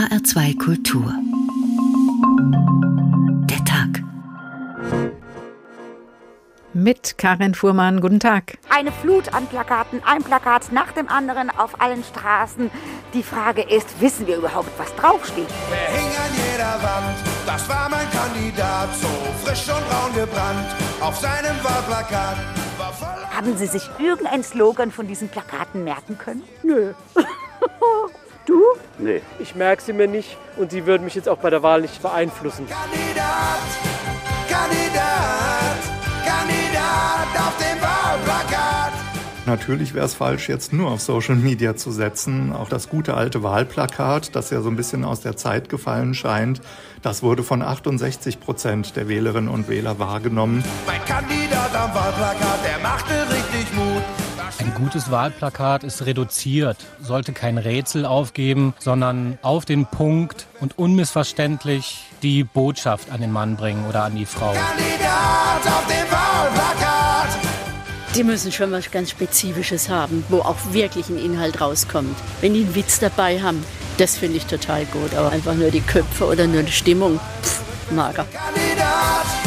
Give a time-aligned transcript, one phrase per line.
[0.00, 1.12] HR2 Kultur.
[3.48, 4.02] Der Tag.
[6.72, 8.58] Mit Karin Fuhrmann, guten Tag.
[8.68, 12.70] Eine Flut an Plakaten, ein Plakat nach dem anderen auf allen Straßen.
[13.14, 15.48] Die Frage ist, wissen wir überhaupt, was draufsteht?
[15.72, 17.16] Er hing an jeder Wand,
[17.46, 19.08] das war mein Kandidat, so
[19.44, 20.68] frisch und braun gebrannt.
[21.00, 22.36] Auf seinem Wahlplakat
[22.78, 23.36] war voll.
[23.36, 26.42] Haben Sie sich irgendein Slogan von diesen Plakaten merken können?
[26.62, 26.92] Nö.
[28.46, 28.62] Du?
[28.98, 29.22] Nee.
[29.38, 32.02] Ich merke sie mir nicht und sie würden mich jetzt auch bei der Wahl nicht
[32.02, 32.66] beeinflussen.
[32.68, 33.60] Kandidat,
[34.48, 35.78] Kandidat,
[36.24, 38.92] Kandidat auf dem Wahlplakat.
[39.46, 42.52] Natürlich wäre es falsch, jetzt nur auf Social Media zu setzen.
[42.52, 46.60] Auch das gute alte Wahlplakat, das ja so ein bisschen aus der Zeit gefallen scheint,
[47.02, 50.62] das wurde von 68 Prozent der Wählerinnen und Wähler wahrgenommen.
[50.86, 54.19] Mein Kandidat am Wahlplakat, der machte richtig Mut.
[54.58, 62.04] Ein gutes Wahlplakat ist reduziert, sollte kein Rätsel aufgeben, sondern auf den Punkt und unmissverständlich
[62.22, 64.52] die Botschaft an den Mann bringen oder an die Frau.
[64.52, 67.28] Kandidat auf dem Wahlplakat.
[68.14, 72.16] Die müssen schon was ganz Spezifisches haben, wo auch wirklich ein Inhalt rauskommt.
[72.40, 73.64] Wenn die einen Witz dabei haben,
[73.98, 75.14] das finde ich total gut.
[75.14, 78.26] Aber einfach nur die Köpfe oder nur die Stimmung, pff, mager.
[78.32, 79.39] Kandidat, Kandidat.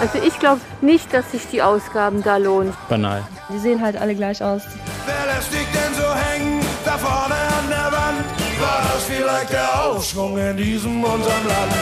[0.00, 2.72] Also ich glaube nicht, dass sich die Ausgaben da lohnen.
[2.88, 3.22] Banal.
[3.52, 4.62] Die sehen halt alle gleich aus.
[5.06, 8.24] Wer lässt dich denn so hängen, da vorne an der Wand?
[8.60, 11.72] War das vielleicht der Aufschwung in diesem unserem Land?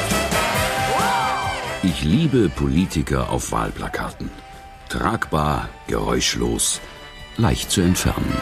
[1.82, 4.30] Ich liebe Politiker auf Wahlplakaten.
[4.90, 6.80] Tragbar, geräuschlos,
[7.38, 8.36] leicht zu entfernen.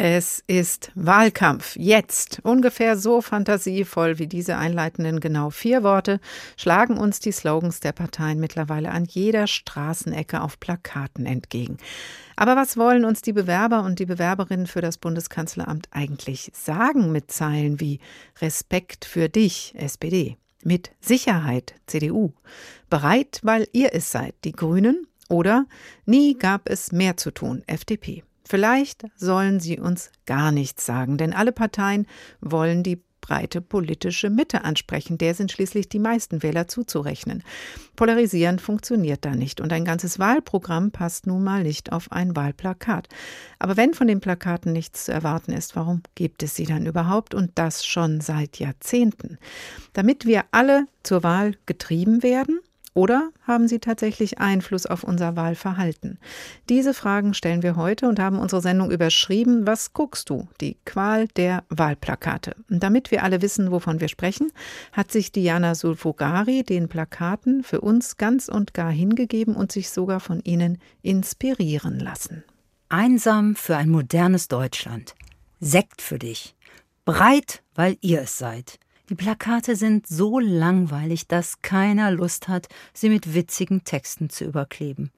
[0.00, 1.74] Es ist Wahlkampf.
[1.74, 2.38] Jetzt.
[2.44, 6.20] Ungefähr so fantasievoll wie diese einleitenden genau vier Worte
[6.56, 11.78] schlagen uns die Slogans der Parteien mittlerweile an jeder Straßenecke auf Plakaten entgegen.
[12.36, 17.32] Aber was wollen uns die Bewerber und die Bewerberinnen für das Bundeskanzleramt eigentlich sagen mit
[17.32, 17.98] Zeilen wie
[18.40, 22.34] Respekt für dich, SPD, mit Sicherheit, CDU,
[22.88, 25.66] bereit, weil ihr es seid, die Grünen oder
[26.06, 28.22] nie gab es mehr zu tun, FDP.
[28.48, 32.06] Vielleicht sollen sie uns gar nichts sagen, denn alle Parteien
[32.40, 35.18] wollen die breite politische Mitte ansprechen.
[35.18, 37.42] Der sind schließlich die meisten Wähler zuzurechnen.
[37.94, 43.08] Polarisieren funktioniert da nicht und ein ganzes Wahlprogramm passt nun mal nicht auf ein Wahlplakat.
[43.58, 47.34] Aber wenn von den Plakaten nichts zu erwarten ist, warum gibt es sie dann überhaupt
[47.34, 49.36] und das schon seit Jahrzehnten?
[49.92, 52.60] Damit wir alle zur Wahl getrieben werden?
[52.98, 56.18] Oder haben sie tatsächlich Einfluss auf unser Wahlverhalten?
[56.68, 60.48] Diese Fragen stellen wir heute und haben unsere Sendung überschrieben Was guckst du?
[60.60, 62.56] Die Qual der Wahlplakate.
[62.68, 64.50] Und damit wir alle wissen, wovon wir sprechen,
[64.90, 70.18] hat sich Diana Sulfogari den Plakaten für uns ganz und gar hingegeben und sich sogar
[70.18, 72.42] von ihnen inspirieren lassen.
[72.88, 75.14] Einsam für ein modernes Deutschland.
[75.60, 76.56] Sekt für dich.
[77.04, 78.80] Breit, weil ihr es seid.
[79.08, 85.10] Die Plakate sind so langweilig, dass keiner Lust hat, sie mit witzigen Texten zu überkleben.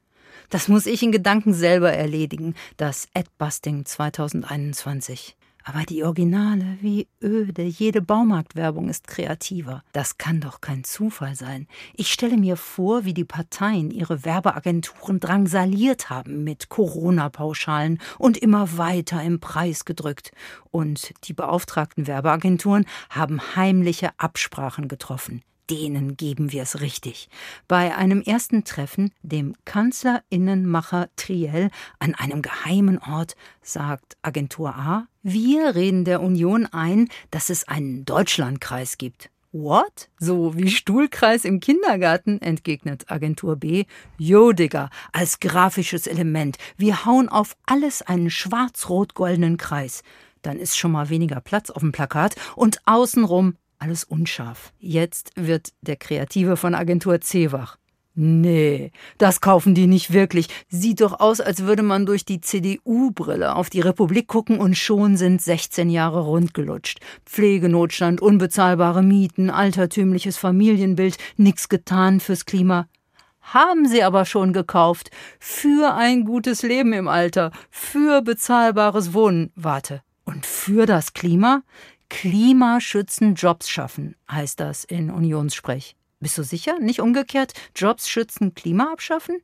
[0.49, 5.37] Das muss ich in Gedanken selber erledigen, das Adbusting 2021.
[5.65, 9.83] Aber die Originale, wie öde, jede Baumarktwerbung ist kreativer.
[9.93, 11.67] Das kann doch kein Zufall sein.
[11.95, 18.79] Ich stelle mir vor, wie die Parteien ihre Werbeagenturen drangsaliert haben mit Corona-Pauschalen und immer
[18.79, 20.33] weiter im Preis gedrückt.
[20.71, 27.29] Und die beauftragten Werbeagenturen haben heimliche Absprachen getroffen denen geben wir es richtig.
[27.69, 35.75] Bei einem ersten Treffen, dem Kanzlerinnenmacher Triell, an einem geheimen Ort, sagt Agentur A, wir
[35.75, 39.31] reden der Union ein, dass es einen Deutschlandkreis gibt.
[39.53, 40.09] What?
[40.19, 43.85] So wie Stuhlkreis im Kindergarten, entgegnet Agentur B.
[44.17, 46.57] Jo, Digga, als grafisches Element.
[46.77, 50.03] Wir hauen auf alles einen schwarz-rot-goldenen Kreis.
[50.43, 54.73] Dann ist schon mal weniger Platz auf dem Plakat und außenrum alles unscharf.
[54.79, 57.77] Jetzt wird der Kreative von Agentur C wach.
[58.15, 60.49] Nee, das kaufen die nicht wirklich.
[60.69, 65.17] Sieht doch aus, als würde man durch die CDU-Brille auf die Republik gucken und schon
[65.17, 66.99] sind 16 Jahre rundgelutscht.
[67.25, 72.89] Pflegenotstand, unbezahlbare Mieten, altertümliches Familienbild, nix getan fürs Klima.
[73.41, 75.11] Haben sie aber schon gekauft.
[75.39, 79.53] Für ein gutes Leben im Alter, für bezahlbares Wohnen.
[79.55, 80.03] Warte.
[80.25, 81.63] Und für das Klima?
[82.11, 85.97] Klimaschützen Jobs schaffen, heißt das in Unionssprech.
[86.21, 86.79] Bist du sicher?
[86.79, 87.55] Nicht umgekehrt?
[87.75, 89.39] Jobs schützen, Klima abschaffen?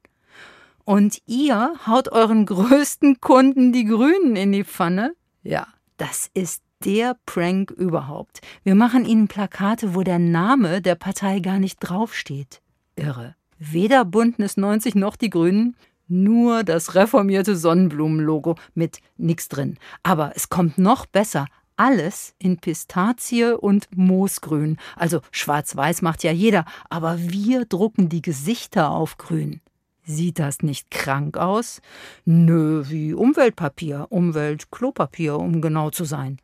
[0.85, 5.15] Und ihr haut euren größten Kunden, die Grünen, in die Pfanne?
[5.43, 5.67] Ja,
[5.97, 8.41] das ist der Prank überhaupt.
[8.63, 12.61] Wir machen ihnen Plakate, wo der Name der Partei gar nicht draufsteht.
[12.97, 13.35] Irre.
[13.59, 15.77] Weder Bündnis 90 noch die Grünen,
[16.09, 19.79] nur das reformierte Sonnenblumenlogo mit nix drin.
[20.03, 21.47] Aber es kommt noch besser.
[21.76, 24.78] Alles in Pistazie und Moosgrün.
[24.96, 29.61] Also schwarz-weiß macht ja jeder, aber wir drucken die Gesichter auf grün.
[30.05, 31.82] Sieht das nicht krank aus?
[32.25, 36.38] Nö, wie Umweltpapier, Umweltklopapier, um genau zu sein.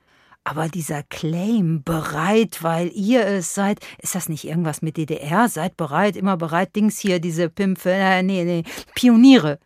[0.44, 5.48] Aber dieser Claim, bereit, weil ihr es seid, ist das nicht irgendwas mit DDR?
[5.48, 8.64] Seid bereit, immer bereit, Dings hier, diese Pimpfe, äh, nee, nee,
[8.94, 9.60] Pioniere.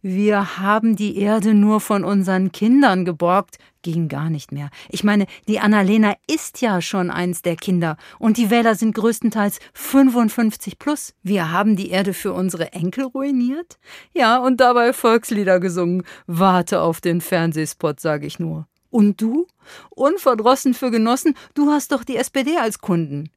[0.00, 4.70] Wir haben die Erde nur von unseren Kindern geborgt, ging gar nicht mehr.
[4.90, 9.58] Ich meine, die Annalena ist ja schon eins der Kinder und die Wähler sind größtenteils
[9.74, 11.14] 55 plus.
[11.24, 13.80] Wir haben die Erde für unsere Enkel ruiniert?
[14.14, 16.04] Ja, und dabei Volkslieder gesungen.
[16.28, 18.68] Warte auf den Fernsehspot, sage ich nur.
[18.90, 19.48] Und du?
[19.90, 23.30] Unverdrossen für Genossen, du hast doch die SPD als Kunden.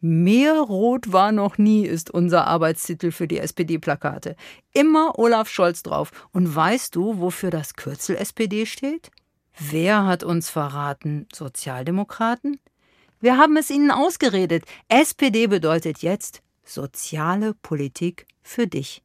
[0.00, 4.36] Mehr Rot war noch nie, ist unser Arbeitstitel für die SPD-Plakate.
[4.72, 6.12] Immer Olaf Scholz drauf.
[6.32, 9.10] Und weißt du, wofür das Kürzel SPD steht?
[9.58, 11.26] Wer hat uns verraten?
[11.34, 12.60] Sozialdemokraten?
[13.20, 14.64] Wir haben es ihnen ausgeredet.
[14.88, 19.02] SPD bedeutet jetzt soziale Politik für dich.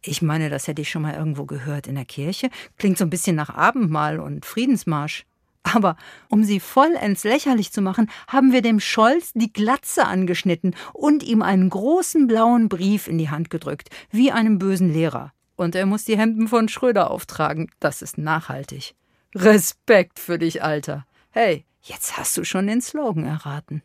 [0.00, 2.50] Ich meine, das hätte ich schon mal irgendwo gehört in der Kirche.
[2.76, 5.26] Klingt so ein bisschen nach Abendmahl und Friedensmarsch.
[5.74, 5.96] Aber
[6.28, 11.42] um sie vollends lächerlich zu machen, haben wir dem Scholz die Glatze angeschnitten und ihm
[11.42, 15.32] einen großen blauen Brief in die Hand gedrückt, wie einem bösen Lehrer.
[15.56, 17.70] Und er muss die Hemden von Schröder auftragen.
[17.80, 18.94] Das ist nachhaltig.
[19.34, 21.06] Respekt für dich, Alter.
[21.30, 23.82] Hey, jetzt hast du schon den Slogan erraten.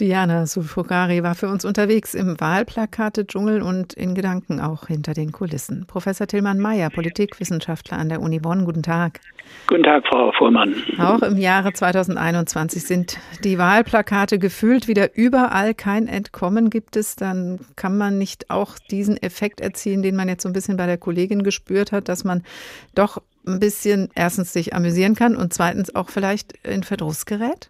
[0.00, 5.84] Diana Sufogari war für uns unterwegs im Wahlplakate-Dschungel und in Gedanken auch hinter den Kulissen.
[5.86, 9.20] Professor Tillmann Mayer, Politikwissenschaftler an der Uni Bonn, guten Tag.
[9.66, 10.74] Guten Tag, Frau Fuhrmann.
[10.98, 15.74] Auch im Jahre 2021 sind die Wahlplakate gefühlt wieder überall.
[15.74, 17.16] Kein Entkommen gibt es.
[17.16, 20.86] Dann kann man nicht auch diesen Effekt erzielen, den man jetzt so ein bisschen bei
[20.86, 22.42] der Kollegin gespürt hat, dass man
[22.94, 27.68] doch ein bisschen erstens sich amüsieren kann und zweitens auch vielleicht in Verdruss gerät?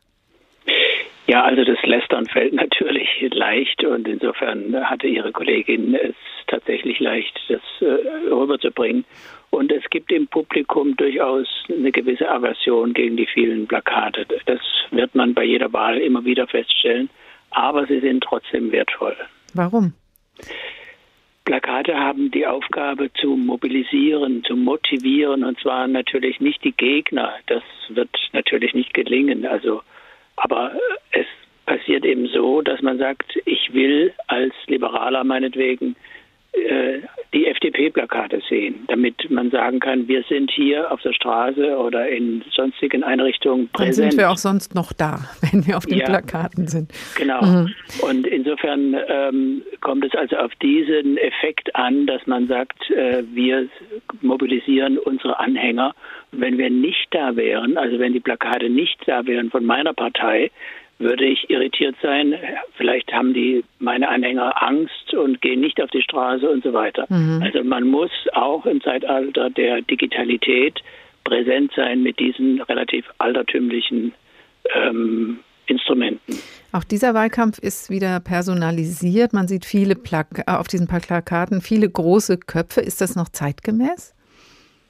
[1.26, 6.14] Ja, also das Lästern fällt natürlich leicht und insofern hatte Ihre Kollegin es
[6.46, 9.04] tatsächlich leicht, das äh, rüberzubringen.
[9.50, 14.26] Und es gibt im Publikum durchaus eine gewisse Aversion gegen die vielen Plakate.
[14.46, 17.10] Das wird man bei jeder Wahl immer wieder feststellen.
[17.50, 19.16] Aber sie sind trotzdem wertvoll.
[19.54, 19.92] Warum?
[21.44, 27.32] Plakate haben die Aufgabe zu mobilisieren, zu motivieren und zwar natürlich nicht die Gegner.
[27.46, 29.44] Das wird natürlich nicht gelingen.
[29.44, 29.82] Also
[30.40, 30.72] aber
[31.12, 31.26] es
[31.66, 36.19] passiert eben so, dass man sagt, ich will als Liberaler meinetwegen äh,
[37.32, 42.42] die FDP-Plakate sehen, damit man sagen kann, wir sind hier auf der Straße oder in
[42.50, 43.98] sonstigen Einrichtungen präsent.
[43.98, 45.20] Dann sind wir auch sonst noch da,
[45.52, 46.92] wenn wir auf den ja, Plakaten sind.
[47.16, 47.40] Genau.
[47.42, 47.74] Mhm.
[48.02, 53.68] Und insofern ähm, kommt es also auf diesen Effekt an, dass man sagt, äh, wir
[54.20, 55.94] mobilisieren unsere Anhänger.
[56.32, 60.50] wenn wir nicht da wären, also wenn die Plakate nicht da wären von meiner Partei,
[61.00, 62.34] würde ich irritiert sein.
[62.76, 67.06] Vielleicht haben die meine Anhänger Angst und gehen nicht auf die Straße und so weiter.
[67.08, 67.42] Mhm.
[67.42, 70.80] Also man muss auch im Zeitalter der Digitalität
[71.24, 74.12] präsent sein mit diesen relativ altertümlichen
[74.74, 76.38] ähm, Instrumenten.
[76.72, 79.32] Auch dieser Wahlkampf ist wieder personalisiert.
[79.32, 82.80] Man sieht viele Plak auf diesen Plakaten viele große Köpfe.
[82.80, 84.14] Ist das noch zeitgemäß?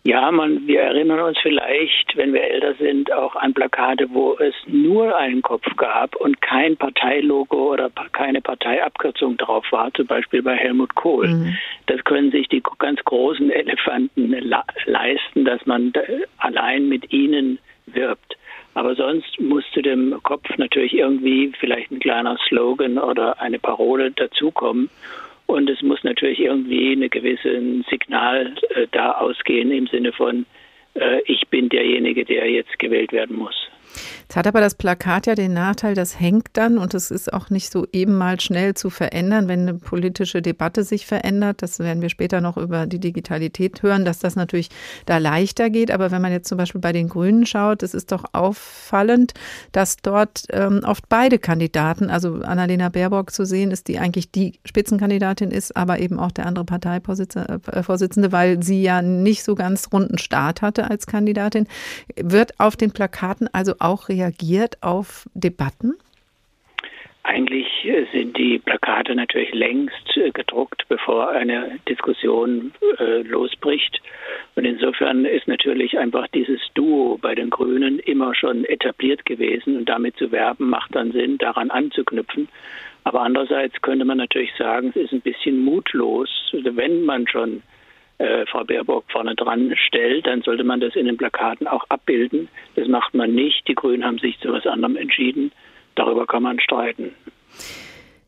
[0.03, 4.55] Ja, man, wir erinnern uns vielleicht, wenn wir älter sind, auch an Plakate, wo es
[4.67, 10.57] nur einen Kopf gab und kein Parteilogo oder keine Parteiabkürzung drauf war, zum Beispiel bei
[10.57, 11.29] Helmut Kohl.
[11.29, 11.59] Mhm.
[11.87, 14.35] Das können sich die ganz großen Elefanten
[14.87, 15.93] leisten, dass man
[16.39, 18.39] allein mit ihnen wirbt.
[18.73, 24.13] Aber sonst muss zu dem Kopf natürlich irgendwie vielleicht ein kleiner Slogan oder eine Parole
[24.13, 24.89] dazukommen.
[25.51, 30.47] Und es muss natürlich irgendwie ein gewisses Signal äh, da ausgehen im Sinne von,
[30.95, 33.69] äh, ich bin derjenige, der jetzt gewählt werden muss.
[34.23, 37.51] Jetzt hat aber das Plakat ja den Nachteil, das hängt dann und es ist auch
[37.51, 41.63] nicht so eben mal schnell zu verändern, wenn eine politische Debatte sich verändert.
[41.63, 44.69] Das werden wir später noch über die Digitalität hören, dass das natürlich
[45.07, 45.91] da leichter geht.
[45.91, 49.35] Aber wenn man jetzt zum Beispiel bei den Grünen schaut, es ist doch auffallend,
[49.73, 54.61] dass dort ähm, oft beide Kandidaten, also Annalena Baerbock zu sehen ist, die eigentlich die
[54.65, 59.89] Spitzenkandidatin ist, aber eben auch der andere Parteivorsitzende, äh, weil sie ja nicht so ganz
[59.93, 61.67] runden Start hatte als Kandidatin,
[62.17, 65.95] wird auf den Plakaten also auch reagiert auf Debatten?
[67.23, 74.01] Eigentlich äh, sind die Plakate natürlich längst äh, gedruckt, bevor eine Diskussion äh, losbricht.
[74.57, 79.89] Und insofern ist natürlich einfach dieses Duo bei den Grünen immer schon etabliert gewesen und
[79.89, 82.49] damit zu werben macht dann Sinn, daran anzuknüpfen.
[83.05, 87.63] Aber andererseits könnte man natürlich sagen, es ist ein bisschen mutlos, wenn man schon
[88.21, 92.49] äh, Frau Baerbock vorne dran stellt, dann sollte man das in den Plakaten auch abbilden.
[92.77, 93.67] Das macht man nicht.
[93.67, 95.53] Die Grünen haben sich zu was anderem entschieden.
[95.95, 97.15] Darüber kann man streiten.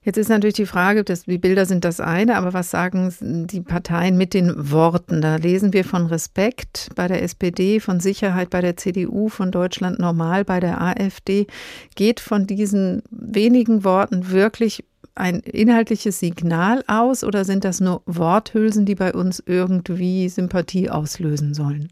[0.04, 3.14] Jetzt ist natürlich die Frage, dass die Bilder sind das eine, aber was sagen
[3.48, 5.20] die Parteien mit den Worten?
[5.20, 10.00] Da lesen wir von Respekt bei der SPD, von Sicherheit bei der CDU, von Deutschland
[10.00, 11.46] normal bei der AfD.
[11.94, 14.84] Geht von diesen wenigen Worten wirklich
[15.14, 21.54] ein inhaltliches Signal aus oder sind das nur Worthülsen, die bei uns irgendwie Sympathie auslösen
[21.54, 21.88] sollen?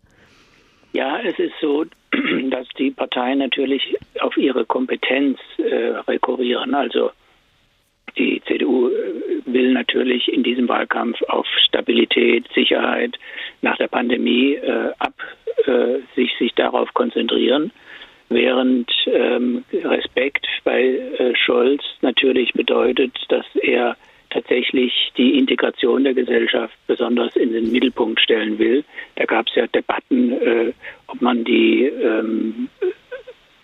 [0.93, 1.85] Ja, es ist so,
[2.51, 6.75] dass die Parteien natürlich auf ihre Kompetenz äh, rekurrieren.
[6.75, 7.11] Also
[8.17, 13.17] die CDU äh, will natürlich in diesem Wahlkampf auf Stabilität, Sicherheit
[13.63, 15.15] nach der Pandemie äh, ab,
[15.67, 17.71] äh, sich, sich darauf konzentrieren,
[18.31, 23.97] während ähm, Respekt bei äh, Scholz natürlich bedeutet, dass er
[24.31, 28.85] tatsächlich die Integration der Gesellschaft besonders in den Mittelpunkt stellen will.
[29.17, 30.73] Da gab es ja Debatten, äh,
[31.09, 32.69] ob man die ähm,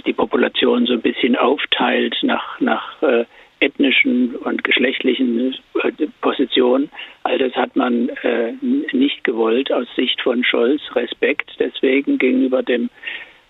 [0.05, 3.25] die Population so ein bisschen aufteilt nach nach äh,
[3.61, 6.91] ethnischen und geschlechtlichen äh, Positionen.
[7.23, 8.53] All das hat man äh,
[8.93, 10.83] nicht gewollt aus Sicht von Scholz.
[10.95, 12.91] Respekt deswegen gegenüber dem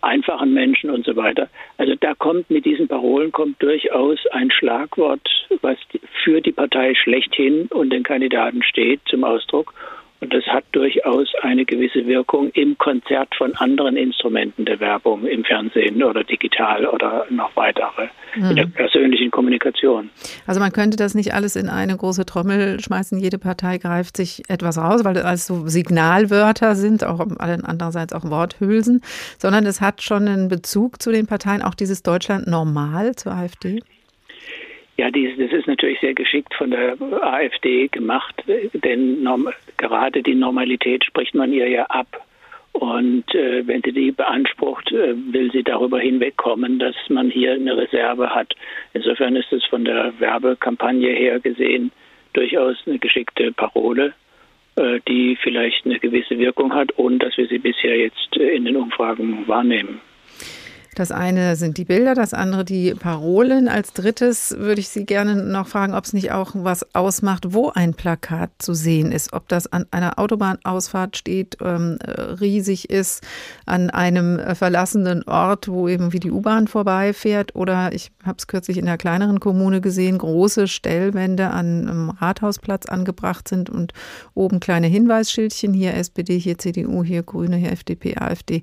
[0.07, 1.49] einfachen Menschen und so weiter.
[1.77, 5.29] Also da kommt mit diesen Parolen kommt durchaus ein Schlagwort,
[5.61, 5.77] was
[6.25, 9.75] für die Partei schlechthin und den Kandidaten steht, zum Ausdruck.
[10.21, 15.45] Und das hat durchaus eine gewisse Wirkung im Konzert von anderen Instrumenten der Werbung im
[15.45, 18.51] Fernsehen oder digital oder noch weitere mhm.
[18.51, 20.09] in der persönlichen Kommunikation.
[20.47, 23.19] Also man könnte das nicht alles in eine große Trommel schmeißen.
[23.19, 28.25] Jede Partei greift sich etwas raus, weil das alles so Signalwörter sind, auch andererseits auch
[28.25, 29.03] Worthülsen,
[29.39, 33.81] sondern es hat schon einen Bezug zu den Parteien, auch dieses Deutschland normal zur AfD.
[34.99, 40.35] Ja, dies, das ist natürlich sehr geschickt von der AfD gemacht, denn norm, gerade die
[40.35, 42.25] Normalität spricht man ihr ja ab.
[42.73, 47.77] Und äh, wenn sie die beansprucht, äh, will sie darüber hinwegkommen, dass man hier eine
[47.77, 48.55] Reserve hat.
[48.93, 51.91] Insofern ist es von der Werbekampagne her gesehen
[52.35, 54.13] durchaus eine geschickte Parole,
[54.77, 58.67] äh, die vielleicht eine gewisse Wirkung hat, ohne dass wir sie bisher jetzt äh, in
[58.67, 60.01] den Umfragen wahrnehmen.
[60.97, 63.69] Das eine sind die Bilder, das andere die Parolen.
[63.69, 67.69] Als drittes würde ich Sie gerne noch fragen, ob es nicht auch was ausmacht, wo
[67.69, 69.35] ein Plakat zu sehen ist.
[69.35, 71.99] Ob das an einer Autobahnausfahrt steht, ähm,
[72.41, 73.23] riesig ist,
[73.67, 77.55] an einem äh, verlassenen Ort, wo irgendwie die U-Bahn vorbeifährt.
[77.55, 82.87] Oder ich habe es kürzlich in einer kleineren Kommune gesehen, große Stellwände an einem Rathausplatz
[82.87, 83.93] angebracht sind und
[84.33, 88.63] oben kleine Hinweisschildchen, hier SPD, hier CDU, hier Grüne, hier FDP, AfD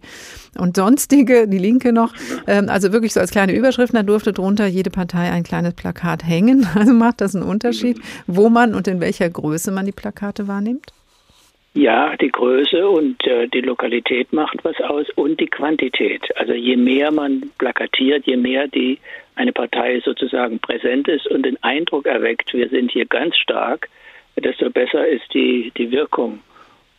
[0.58, 2.12] und sonstige, die Linke noch.
[2.48, 6.26] Ähm, also wirklich so als kleine Überschrift, da durfte drunter jede Partei ein kleines Plakat
[6.26, 6.68] hängen.
[6.76, 10.92] Also macht das einen Unterschied, wo man und in welcher Größe man die Plakate wahrnimmt?
[11.76, 16.22] Ja, die Größe und äh, die Lokalität macht was aus und die Quantität.
[16.38, 19.00] Also je mehr man plakatiert, je mehr die
[19.36, 23.90] eine Partei sozusagen präsent ist und den Eindruck erweckt, wir sind hier ganz stark,
[24.36, 26.40] desto besser ist die, die Wirkung.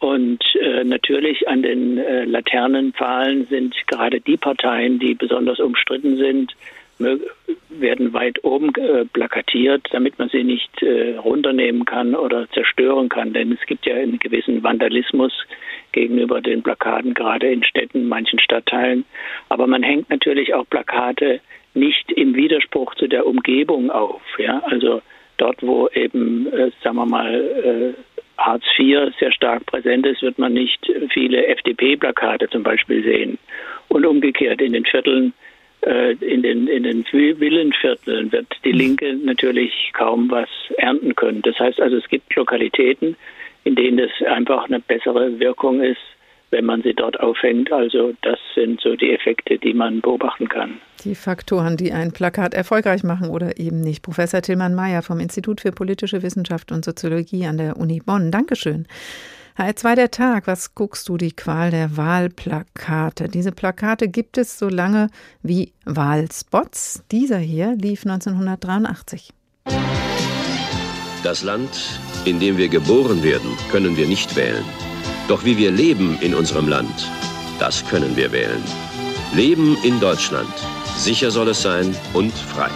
[0.05, 6.55] Und äh, natürlich an den äh, Laternenpfahlen sind gerade die Parteien, die besonders umstritten sind,
[7.71, 13.33] werden weit oben äh, plakatiert, damit man sie nicht äh, runternehmen kann oder zerstören kann.
[13.33, 15.33] Denn es gibt ja einen gewissen Vandalismus
[15.93, 19.07] gegenüber den Plakaten, gerade in Städten, manchen Stadtteilen.
[19.49, 21.41] Aber man hängt natürlich auch Plakate
[21.73, 24.21] nicht im Widerspruch zu der Umgebung auf.
[24.37, 24.63] Ja?
[24.67, 25.01] Also
[25.39, 30.38] dort, wo eben, äh, sagen wir mal, äh, Hartz IV sehr stark präsent ist, wird
[30.38, 33.38] man nicht viele FDP-Plakate zum Beispiel sehen.
[33.88, 35.33] Und umgekehrt in den Vierteln,
[35.83, 40.49] äh, in den, in den Villenvierteln wird die Linke natürlich kaum was
[40.79, 41.43] ernten können.
[41.43, 43.17] Das heißt also, es gibt Lokalitäten,
[43.64, 46.00] in denen es einfach eine bessere Wirkung ist,
[46.55, 47.73] wenn man sie dort aufhängt.
[47.73, 50.81] Also das sind so die Effekte, die man beobachten kann.
[51.05, 54.03] Die Faktoren, die ein Plakat erfolgreich machen oder eben nicht.
[54.03, 58.31] Professor Tillmann Mayer vom Institut für politische Wissenschaft und Soziologie an der Uni Bonn.
[58.31, 58.87] Dankeschön.
[59.59, 63.29] HR2 der Tag, was guckst du die Qual der Wahlplakate?
[63.29, 65.09] Diese Plakate gibt es so lange
[65.43, 67.05] wie Wahlspots.
[67.11, 69.31] Dieser hier lief 1983.
[71.25, 74.65] Das Land, in dem wir geboren werden, können wir nicht wählen.
[75.28, 77.11] Doch wie wir leben in unserem Land,
[77.59, 78.62] das können wir wählen.
[79.35, 80.52] Leben in Deutschland.
[80.99, 82.71] Sicher soll es sein und frei.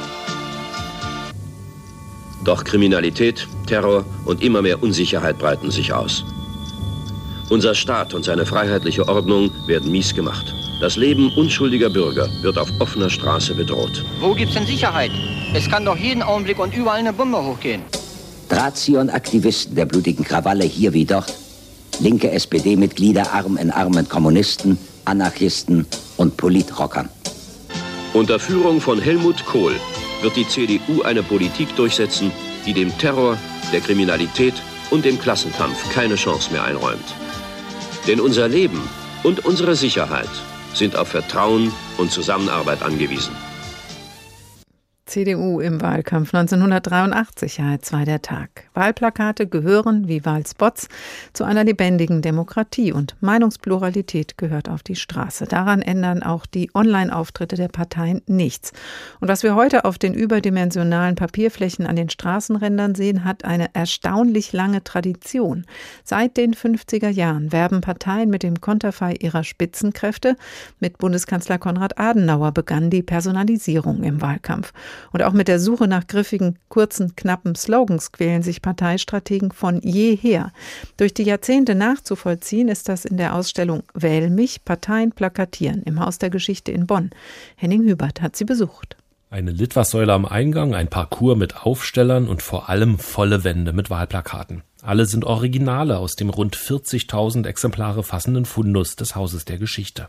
[2.45, 6.25] Doch Kriminalität, Terror und immer mehr Unsicherheit breiten sich aus.
[7.50, 10.55] Unser Staat und seine freiheitliche Ordnung werden mies gemacht.
[10.81, 14.05] Das Leben unschuldiger Bürger wird auf offener Straße bedroht.
[14.21, 15.11] Wo gibt's denn Sicherheit?
[15.55, 17.83] Es kann doch jeden Augenblick und überall eine Bombe hochgehen.
[18.49, 21.35] Drahtzieher und Aktivisten der blutigen Krawalle hier wie dort.
[22.00, 25.87] Linke SPD-Mitglieder arm in Arm mit Kommunisten, Anarchisten
[26.17, 27.09] und Politrockern.
[28.14, 29.75] Unter Führung von Helmut Kohl
[30.23, 32.31] wird die CDU eine Politik durchsetzen,
[32.67, 33.37] die dem Terror,
[33.73, 34.55] der Kriminalität
[34.90, 37.14] und dem Klassenkampf keine Chance mehr einräumt.
[38.07, 38.81] Denn unser Leben
[39.23, 40.31] und unsere Sicherheit
[40.75, 43.35] sind auf Vertrauen und Zusammenarbeit angewiesen.
[45.09, 48.69] CDU im Wahlkampf 1983, Hl2 war der Tag.
[48.75, 50.88] Wahlplakate gehören, wie Wahlspots,
[51.33, 55.47] zu einer lebendigen Demokratie und Meinungspluralität gehört auf die Straße.
[55.47, 58.73] Daran ändern auch die Online-Auftritte der Parteien nichts.
[59.19, 64.53] Und was wir heute auf den überdimensionalen Papierflächen an den Straßenrändern sehen, hat eine erstaunlich
[64.53, 65.65] lange Tradition.
[66.05, 70.37] Seit den 50er Jahren werben Parteien mit dem Konterfei ihrer Spitzenkräfte.
[70.81, 74.75] Mit Bundeskanzler Konrad Adenauer begann die Personalisierung im Wahlkampf.
[75.12, 80.52] Und auch mit der Suche nach griffigen, kurzen, knappen Slogans quälen sich Parteistrategen von jeher.
[80.97, 86.19] Durch die Jahrzehnte nachzuvollziehen ist das in der Ausstellung Wähl mich, Parteien plakatieren im Haus
[86.19, 87.11] der Geschichte in Bonn.
[87.57, 88.97] Henning Hubert hat sie besucht.
[89.31, 94.62] Eine Litfaßsäule am Eingang, ein Parcours mit Aufstellern und vor allem volle Wände mit Wahlplakaten.
[94.81, 100.09] Alle sind Originale aus dem rund 40.000 Exemplare fassenden Fundus des Hauses der Geschichte.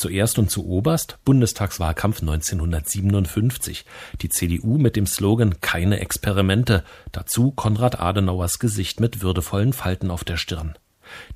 [0.00, 3.84] Zuerst und zuoberst Bundestagswahlkampf 1957.
[4.22, 6.84] Die CDU mit dem Slogan Keine Experimente.
[7.12, 10.72] Dazu Konrad Adenauers Gesicht mit würdevollen Falten auf der Stirn.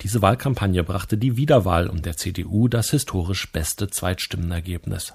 [0.01, 5.13] Diese Wahlkampagne brachte die Wiederwahl und der CDU das historisch beste Zweitstimmenergebnis.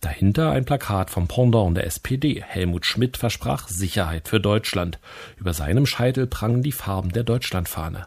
[0.00, 2.42] Dahinter ein Plakat vom Pendant der SPD.
[2.42, 4.98] Helmut Schmidt versprach Sicherheit für Deutschland.
[5.36, 8.06] Über seinem Scheitel prangen die Farben der Deutschlandfahne.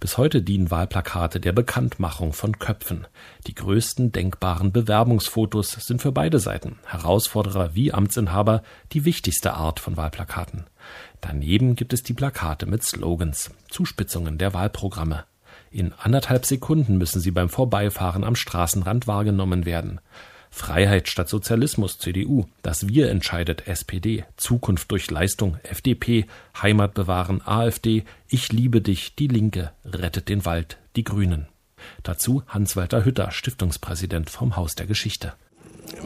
[0.00, 3.08] Bis heute dienen Wahlplakate der Bekanntmachung von Köpfen.
[3.48, 8.62] Die größten denkbaren Bewerbungsfotos sind für beide Seiten, Herausforderer wie Amtsinhaber,
[8.92, 10.66] die wichtigste Art von Wahlplakaten.
[11.20, 15.24] Daneben gibt es die Plakate mit Slogans, Zuspitzungen der Wahlprogramme.
[15.72, 20.00] In anderthalb Sekunden müssen sie beim Vorbeifahren am Straßenrand wahrgenommen werden.
[20.50, 26.26] Freiheit statt Sozialismus CDU, das Wir entscheidet SPD, Zukunft durch Leistung FDP,
[26.60, 31.46] Heimat bewahren AfD, Ich liebe dich die Linke, rettet den Wald die Grünen.
[32.02, 35.34] Dazu Hans-Walter Hütter, Stiftungspräsident vom Haus der Geschichte.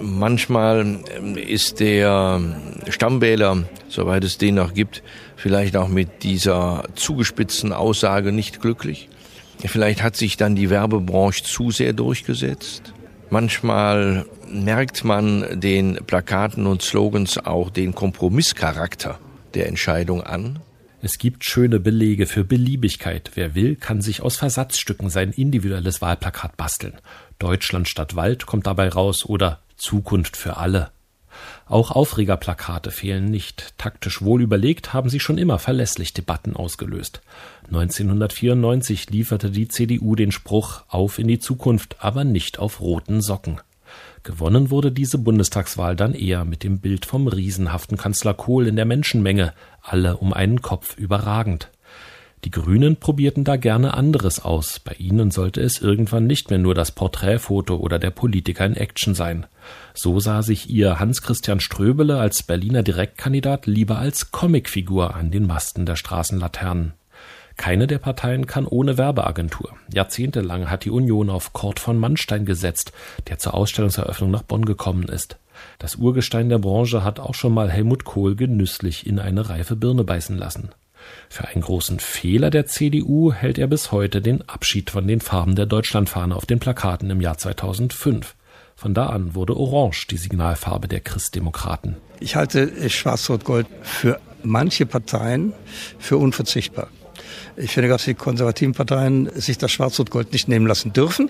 [0.00, 2.40] Manchmal ähm, ist der
[2.88, 5.02] Stammwähler, soweit es den noch gibt,
[5.36, 9.08] vielleicht auch mit dieser zugespitzten Aussage nicht glücklich.
[9.64, 12.92] Vielleicht hat sich dann die Werbebranche zu sehr durchgesetzt.
[13.32, 19.18] Manchmal merkt man den Plakaten und Slogans auch den Kompromisscharakter
[19.54, 20.58] der Entscheidung an.
[21.00, 23.30] Es gibt schöne Belege für Beliebigkeit.
[23.32, 26.98] Wer will, kann sich aus Versatzstücken sein individuelles Wahlplakat basteln.
[27.38, 30.90] Deutschland statt Wald kommt dabei raus oder Zukunft für alle.
[31.66, 33.74] Auch Aufregerplakate fehlen nicht.
[33.78, 37.22] Taktisch wohl überlegt haben sie schon immer verlässlich Debatten ausgelöst.
[37.66, 43.60] 1994 lieferte die CDU den Spruch Auf in die Zukunft, aber nicht auf roten Socken.
[44.22, 48.84] Gewonnen wurde diese Bundestagswahl dann eher mit dem Bild vom riesenhaften Kanzler Kohl in der
[48.84, 51.71] Menschenmenge, alle um einen Kopf überragend.
[52.44, 54.80] Die Grünen probierten da gerne anderes aus.
[54.80, 59.14] Bei ihnen sollte es irgendwann nicht mehr nur das Porträtfoto oder der Politiker in Action
[59.14, 59.46] sein.
[59.94, 65.86] So sah sich ihr Hans-Christian Ströbele als Berliner Direktkandidat lieber als Comicfigur an den Masten
[65.86, 66.94] der Straßenlaternen.
[67.56, 69.74] Keine der Parteien kann ohne Werbeagentur.
[69.92, 72.92] Jahrzehntelang hat die Union auf Kurt von Mannstein gesetzt,
[73.28, 75.36] der zur Ausstellungseröffnung nach Bonn gekommen ist.
[75.78, 80.02] Das Urgestein der Branche hat auch schon mal Helmut Kohl genüsslich in eine reife Birne
[80.02, 80.70] beißen lassen.
[81.28, 85.54] Für einen großen Fehler der CDU hält er bis heute den Abschied von den Farben
[85.54, 88.34] der Deutschlandfahne auf den Plakaten im Jahr 2005.
[88.76, 91.96] Von da an wurde Orange die Signalfarbe der Christdemokraten.
[92.20, 95.52] Ich halte Schwarz-Rot-Gold für manche Parteien
[95.98, 96.88] für unverzichtbar.
[97.56, 101.28] Ich finde, dass die konservativen Parteien sich das Schwarz-Rot-Gold nicht nehmen lassen dürfen.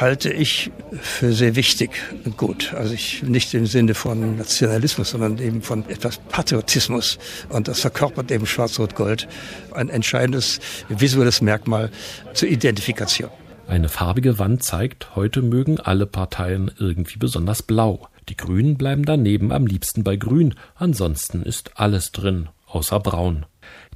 [0.00, 1.90] Halte ich für sehr wichtig
[2.24, 2.72] und gut.
[2.74, 7.18] Also ich nicht im Sinne von Nationalismus, sondern eben von etwas Patriotismus.
[7.48, 9.26] Und das verkörpert eben Schwarz-Rot-Gold
[9.72, 11.90] ein entscheidendes visuelles Merkmal
[12.34, 13.30] zur Identifikation.
[13.66, 18.08] Eine farbige Wand zeigt, heute mögen alle Parteien irgendwie besonders blau.
[18.28, 23.46] Die Grünen bleiben daneben am liebsten bei Grün, ansonsten ist alles drin, außer Braun.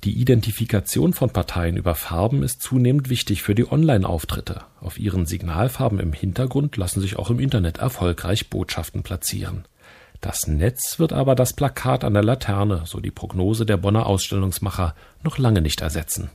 [0.05, 4.63] Die Identifikation von Parteien über Farben ist zunehmend wichtig für die Online-Auftritte.
[4.81, 9.65] Auf ihren Signalfarben im Hintergrund lassen sich auch im Internet erfolgreich Botschaften platzieren.
[10.21, 14.95] Das Netz wird aber das Plakat an der Laterne, so die Prognose der Bonner Ausstellungsmacher,
[15.23, 16.31] noch lange nicht ersetzen.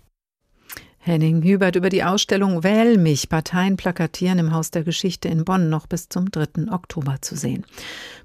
[1.03, 5.67] Henning Hubert über die Ausstellung Wähl mich, Parteien plakatieren im Haus der Geschichte in Bonn
[5.67, 6.71] noch bis zum 3.
[6.71, 7.65] Oktober zu sehen.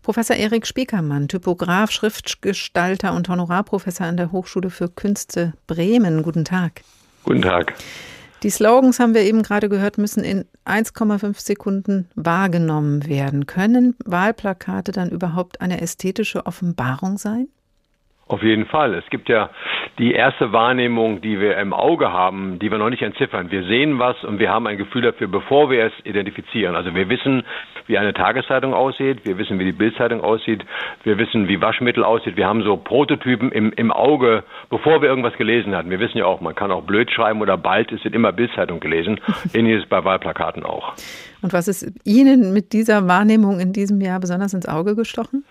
[0.02, 6.22] Professor Erik Spiekermann, Typograf, Schriftgestalter und Honorarprofessor an der Hochschule für Künste Bremen.
[6.22, 6.82] Guten Tag.
[7.24, 7.72] Guten Tag.
[8.42, 13.46] Die Slogans haben wir eben gerade gehört, müssen in 1,5 Sekunden wahrgenommen werden.
[13.46, 17.48] Können Wahlplakate dann überhaupt eine ästhetische Offenbarung sein?
[18.28, 18.94] Auf jeden Fall.
[18.94, 19.50] Es gibt ja
[19.98, 23.52] die erste Wahrnehmung, die wir im Auge haben, die wir noch nicht entziffern.
[23.52, 26.74] Wir sehen was und wir haben ein Gefühl dafür, bevor wir es identifizieren.
[26.74, 27.44] Also wir wissen,
[27.86, 30.64] wie eine Tageszeitung aussieht, wir wissen, wie die Bildzeitung aussieht,
[31.04, 32.36] wir wissen, wie Waschmittel aussieht.
[32.36, 35.90] Wir haben so Prototypen im, im Auge, bevor wir irgendwas gelesen hatten.
[35.90, 38.80] Wir wissen ja auch, man kann auch blöd schreiben oder bald, es wird immer Bildzeitung
[38.80, 39.20] gelesen.
[39.54, 40.94] Ähnliches bei Wahlplakaten auch.
[41.42, 45.44] Und was ist Ihnen mit dieser Wahrnehmung in diesem Jahr besonders ins Auge gestochen?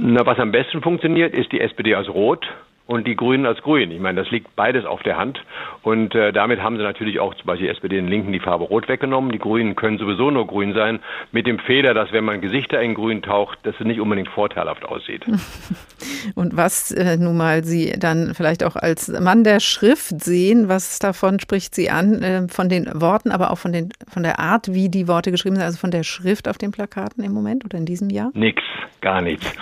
[0.00, 2.46] Na, was am besten funktioniert, ist die SPD als Rot
[2.88, 3.90] und die Grünen als Grün.
[3.90, 5.38] Ich meine, das liegt beides auf der Hand.
[5.82, 8.88] Und äh, damit haben sie natürlich auch zum Beispiel SPD den Linken die Farbe Rot
[8.88, 9.30] weggenommen.
[9.30, 12.94] Die Grünen können sowieso nur grün sein, mit dem Fehler, dass wenn man Gesichter in
[12.94, 15.26] Grün taucht, dass es nicht unbedingt vorteilhaft aussieht.
[16.34, 20.98] Und was äh, nun mal Sie dann vielleicht auch als Mann der Schrift sehen, was
[20.98, 24.72] davon spricht Sie an, äh, von den Worten, aber auch von, den, von der Art,
[24.72, 27.76] wie die Worte geschrieben sind, also von der Schrift auf den Plakaten im Moment oder
[27.76, 28.30] in diesem Jahr?
[28.32, 28.62] Nix,
[29.02, 29.54] gar nichts.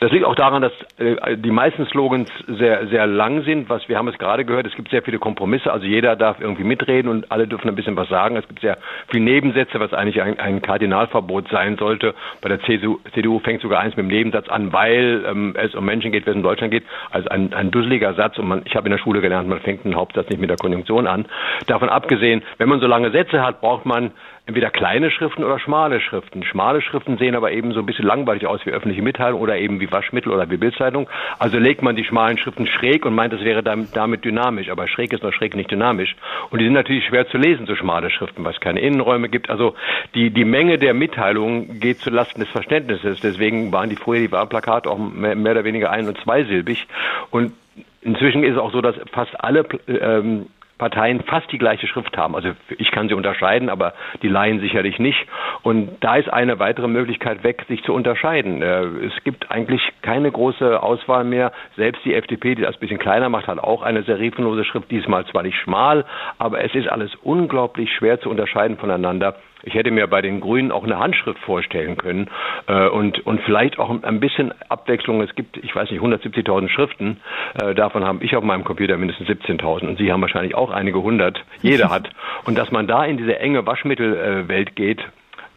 [0.00, 3.68] Das liegt auch daran, dass äh, die meisten Slogans sehr, sehr lang sind.
[3.68, 5.72] Was wir haben es gerade gehört, es gibt sehr viele Kompromisse.
[5.72, 8.36] Also jeder darf irgendwie mitreden und alle dürfen ein bisschen was sagen.
[8.36, 8.78] Es gibt sehr
[9.08, 12.14] viele Nebensätze, was eigentlich ein, ein Kardinalverbot sein sollte.
[12.40, 15.84] Bei der CDU, CDU fängt sogar eins mit dem Nebensatz an, weil ähm, es um
[15.84, 16.84] Menschen geht, wenn es um Deutschland geht.
[17.10, 18.38] Also ein, ein dusseliger Satz.
[18.38, 20.56] Und man, ich habe in der Schule gelernt, man fängt einen Hauptsatz nicht mit der
[20.56, 21.26] Konjunktion an.
[21.66, 24.12] Davon abgesehen, wenn man so lange Sätze hat, braucht man
[24.48, 26.42] entweder kleine Schriften oder schmale Schriften.
[26.42, 29.78] Schmale Schriften sehen aber eben so ein bisschen langweilig aus wie öffentliche Mitteilung oder eben
[29.78, 31.06] wie Waschmittel oder wie Bildzeitung.
[31.38, 34.70] Also legt man die schmalen Schriften schräg und meint, es wäre damit dynamisch.
[34.70, 36.16] Aber schräg ist noch schräg nicht dynamisch.
[36.48, 39.50] Und die sind natürlich schwer zu lesen, so schmale Schriften, was keine Innenräume gibt.
[39.50, 39.74] Also
[40.14, 43.20] die, die Menge der Mitteilungen geht zulasten des Verständnisses.
[43.20, 46.86] Deswegen waren die früher die Wahlplakate auch mehr, mehr oder weniger ein- und zweisilbig.
[47.30, 47.52] Und
[48.00, 50.46] Inzwischen ist es auch so, dass fast alle ähm,
[50.78, 52.34] Parteien fast die gleiche Schrift haben.
[52.34, 55.18] Also ich kann sie unterscheiden, aber die Laien sicherlich nicht.
[55.62, 58.62] Und da ist eine weitere Möglichkeit weg, sich zu unterscheiden.
[58.62, 61.52] Äh, es gibt eigentlich keine große Auswahl mehr.
[61.76, 64.90] Selbst die FDP, die das ein bisschen kleiner macht, hat auch eine serifenlose Schrift.
[64.90, 66.04] Diesmal zwar nicht schmal,
[66.38, 69.36] aber es ist alles unglaublich schwer zu unterscheiden voneinander.
[69.62, 72.28] Ich hätte mir bei den Grünen auch eine Handschrift vorstellen können
[72.66, 75.20] äh, und, und vielleicht auch ein bisschen Abwechslung.
[75.20, 77.18] Es gibt, ich weiß nicht, 170.000 Schriften.
[77.60, 81.02] Äh, davon habe ich auf meinem Computer mindestens 17.000 und Sie haben wahrscheinlich auch einige
[81.02, 81.44] hundert.
[81.60, 82.10] Jeder hat.
[82.44, 85.00] Und dass man da in diese enge Waschmittelwelt geht,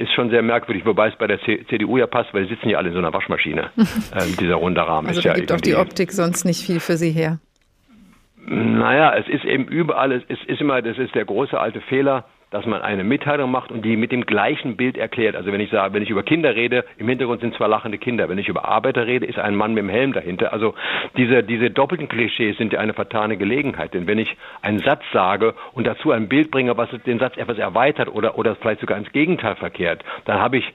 [0.01, 2.77] ist schon sehr merkwürdig, wobei es bei der CDU ja passt, weil sie sitzen ja
[2.79, 3.69] alle in so einer Waschmaschine.
[3.77, 6.97] äh, dieser runde Rahmen also ist ja gibt auch die Optik sonst nicht viel für
[6.97, 7.39] Sie her.
[8.47, 12.65] Naja, es ist eben überall, es ist immer, das ist der große alte Fehler, dass
[12.65, 15.35] man eine Mitteilung macht und die mit dem gleichen Bild erklärt.
[15.35, 18.29] Also wenn ich sage, wenn ich über Kinder rede, im Hintergrund sind zwar lachende Kinder.
[18.29, 20.51] Wenn ich über Arbeiter rede, ist ein Mann mit dem Helm dahinter.
[20.53, 20.75] Also
[21.17, 23.93] diese, diese doppelten Klischees sind ja eine vertane Gelegenheit.
[23.93, 27.57] Denn wenn ich einen Satz sage und dazu ein Bild bringe, was den Satz etwas
[27.57, 30.65] erweitert oder, oder vielleicht sogar ins Gegenteil verkehrt, dann habe ich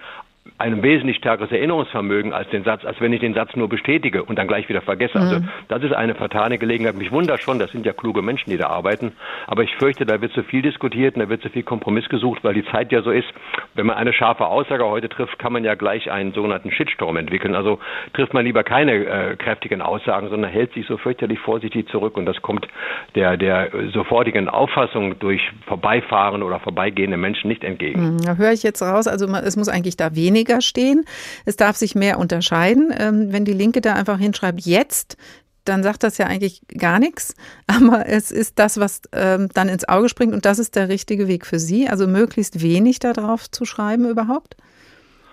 [0.59, 4.39] ein wesentlich stärkeres Erinnerungsvermögen als den Satz, als wenn ich den Satz nur bestätige und
[4.39, 5.19] dann gleich wieder vergesse.
[5.21, 5.49] Also Mhm.
[5.69, 6.97] das ist eine vertane Gelegenheit.
[6.97, 9.13] Mich wundert schon, das sind ja kluge Menschen, die da arbeiten.
[9.47, 12.43] Aber ich fürchte, da wird zu viel diskutiert und da wird zu viel Kompromiss gesucht,
[12.43, 13.27] weil die Zeit ja so ist.
[13.75, 17.55] Wenn man eine scharfe Aussage heute trifft, kann man ja gleich einen sogenannten Shitstorm entwickeln.
[17.55, 17.79] Also
[18.15, 22.17] trifft man lieber keine äh, kräftigen Aussagen, sondern hält sich so fürchterlich vorsichtig zurück.
[22.17, 22.67] Und das kommt
[23.15, 28.01] der, der sofortigen Auffassung durch vorbeifahren oder vorbeigehende Menschen nicht entgegen.
[28.01, 31.05] Hm, Da höre ich jetzt raus, also man- es muss eigentlich da weniger stehen.
[31.45, 32.93] Es darf sich mehr unterscheiden.
[32.97, 35.17] Ähm, Wenn die Linke da einfach hinschreibt, jetzt,
[35.65, 37.35] dann sagt das ja eigentlich gar nichts.
[37.67, 41.29] Aber es ist das, was ähm, dann ins Auge springt und das ist der richtige
[41.29, 41.89] Weg für Sie.
[41.89, 44.57] Also möglichst wenig da drauf zu schreiben überhaupt.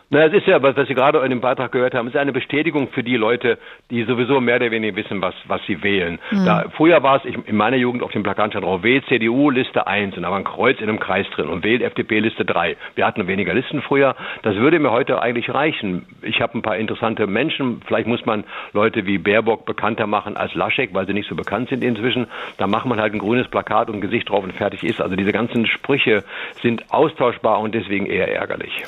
[0.09, 2.31] Na, es ist ja, was, was Sie gerade in dem Beitrag gehört haben, ist eine
[2.31, 3.57] Bestätigung für die Leute,
[3.89, 6.19] die sowieso mehr oder weniger wissen, was, was sie wählen.
[6.31, 6.45] Mhm.
[6.45, 9.49] Da, früher war es, ich, in meiner Jugend auf dem Plakat stand drauf, wählt CDU
[9.49, 12.45] Liste 1 und da war ein Kreuz in einem Kreis drin und wählt FDP Liste
[12.45, 12.77] 3.
[12.95, 14.15] Wir hatten weniger Listen früher.
[14.43, 16.05] Das würde mir heute eigentlich reichen.
[16.21, 17.81] Ich habe ein paar interessante Menschen.
[17.85, 21.69] Vielleicht muss man Leute wie Baerbock bekannter machen als Laschek, weil sie nicht so bekannt
[21.69, 22.27] sind inzwischen.
[22.57, 25.01] Da macht man halt ein grünes Plakat und ein Gesicht drauf und fertig ist.
[25.01, 26.23] Also diese ganzen Sprüche
[26.61, 28.83] sind austauschbar und deswegen eher ärgerlich.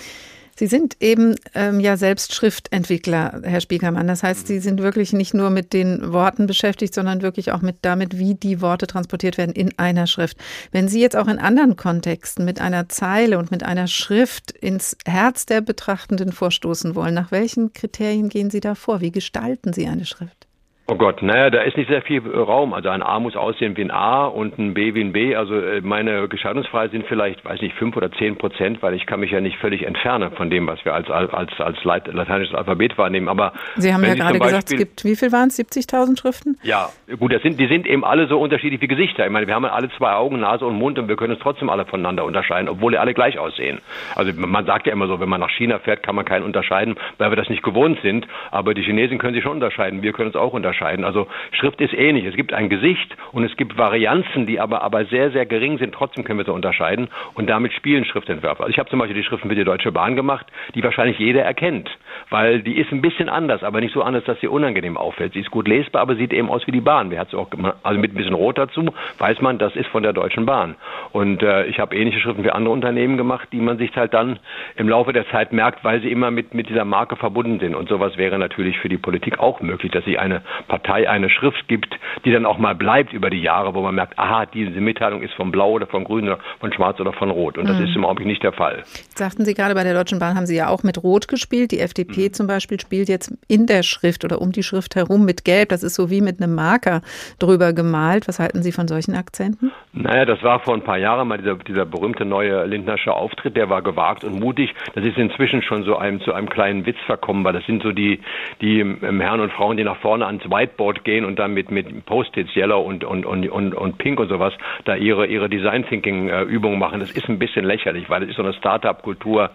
[0.58, 4.08] Sie sind eben ähm, ja selbst Schriftentwickler, Herr Spiekermann.
[4.08, 7.78] Das heißt, Sie sind wirklich nicht nur mit den Worten beschäftigt, sondern wirklich auch mit
[7.82, 10.38] damit, wie die Worte transportiert werden in einer Schrift.
[10.72, 14.96] Wenn Sie jetzt auch in anderen Kontexten mit einer Zeile und mit einer Schrift ins
[15.06, 19.02] Herz der Betrachtenden vorstoßen wollen, nach welchen Kriterien gehen Sie da vor?
[19.02, 20.45] Wie gestalten Sie eine Schrift?
[20.88, 22.72] Oh Gott, naja, da ist nicht sehr viel Raum.
[22.72, 25.36] Also ein A muss aussehen wie ein A und ein B wie ein B.
[25.36, 29.20] Also äh, meine Gestaltungsfreiheit sind vielleicht, weiß nicht, fünf oder zehn Prozent, weil ich kann
[29.20, 33.30] mich ja nicht völlig entfernen von dem, was wir als, als, als lateinisches Alphabet wahrnehmen.
[33.30, 36.60] Aber Sie haben ja gerade gesagt, es gibt, wie viel waren es, 70.000 Schriften?
[36.62, 39.26] Ja, gut, das sind, die sind eben alle so unterschiedlich wie Gesichter.
[39.26, 41.72] Ich meine, wir haben alle zwei Augen, Nase und Mund und wir können uns trotzdem
[41.72, 43.80] alle voneinander unterscheiden, obwohl die alle gleich aussehen.
[44.14, 46.96] Also man sagt ja immer so, wenn man nach China fährt, kann man keinen unterscheiden,
[47.18, 48.28] weil wir das nicht gewohnt sind.
[48.52, 50.04] Aber die Chinesen können sich schon unterscheiden.
[50.04, 50.75] Wir können uns auch unterscheiden.
[50.82, 52.26] Also Schrift ist ähnlich.
[52.26, 55.94] Es gibt ein Gesicht und es gibt Varianzen, die aber, aber sehr, sehr gering sind.
[55.94, 58.64] Trotzdem können wir sie unterscheiden und damit spielen Schriftentwürfe.
[58.64, 61.44] Also ich habe zum Beispiel die Schriften für die Deutsche Bahn gemacht, die wahrscheinlich jeder
[61.44, 61.90] erkennt,
[62.30, 65.34] weil die ist ein bisschen anders, aber nicht so anders, dass sie unangenehm auffällt.
[65.34, 67.12] Sie ist gut lesbar, aber sieht eben aus wie die Bahn.
[67.12, 67.78] Wer hat sie auch gemacht?
[67.84, 70.76] Also mit ein bisschen Rot dazu weiß man, das ist von der Deutschen Bahn.
[71.12, 74.40] Und äh, ich habe ähnliche Schriften für andere Unternehmen gemacht, die man sich halt dann
[74.76, 77.76] im Laufe der Zeit merkt, weil sie immer mit, mit dieser Marke verbunden sind.
[77.76, 81.68] Und sowas wäre natürlich für die Politik auch möglich, dass sie eine Partei, eine Schrift
[81.68, 85.22] gibt, die dann auch mal bleibt über die Jahre, wo man merkt, aha, diese Mitteilung
[85.22, 87.58] ist von Blau oder von Grün oder von Schwarz oder von Rot.
[87.58, 87.86] Und das mhm.
[87.86, 88.84] ist im Augenblick nicht der Fall.
[89.16, 91.72] Sagten Sie gerade, bei der Deutschen Bahn haben Sie ja auch mit Rot gespielt.
[91.72, 92.34] Die FDP mhm.
[92.34, 95.70] zum Beispiel spielt jetzt in der Schrift oder um die Schrift herum mit Gelb.
[95.70, 97.02] Das ist so wie mit einem Marker
[97.40, 98.28] drüber gemalt.
[98.28, 99.72] Was halten Sie von solchen Akzenten?
[99.94, 103.56] Naja, das war vor ein paar Jahren mal dieser, dieser berühmte neue Lindnersche Auftritt.
[103.56, 104.74] Der war gewagt und mutig.
[104.94, 107.92] Das ist inzwischen schon so einem, zu einem kleinen Witz verkommen, weil das sind so
[107.92, 108.20] die,
[108.62, 112.06] die ähm, Herren und Frauen, die nach vorne ans Whiteboard gehen und dann mit, mit
[112.06, 114.54] Post-its, Yellow und, und, und, und, und Pink und sowas,
[114.86, 117.00] da ihre, ihre Design-Thinking-Übungen machen.
[117.00, 119.50] Das ist ein bisschen lächerlich, weil es ist so eine Start-up-Kultur,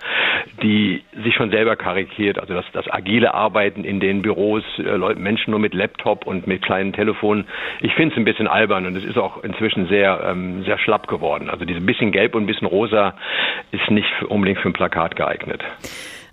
[0.63, 2.39] die sich schon selber karikiert.
[2.39, 6.63] Also das, das agile Arbeiten in den Büros, äh, Menschen nur mit Laptop und mit
[6.63, 7.47] kleinen Telefonen.
[7.81, 11.07] Ich finde es ein bisschen albern und es ist auch inzwischen sehr, ähm, sehr schlapp
[11.09, 11.49] geworden.
[11.51, 13.15] Also dieses bisschen Gelb und ein bisschen Rosa
[13.73, 15.63] ist nicht unbedingt für ein Plakat geeignet.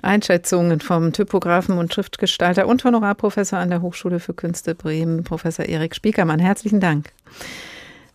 [0.01, 5.95] Einschätzungen vom Typografen und Schriftgestalter und Honorarprofessor an der Hochschule für Künste Bremen, Professor Erik
[5.95, 6.39] Spiekermann.
[6.39, 7.11] Herzlichen Dank.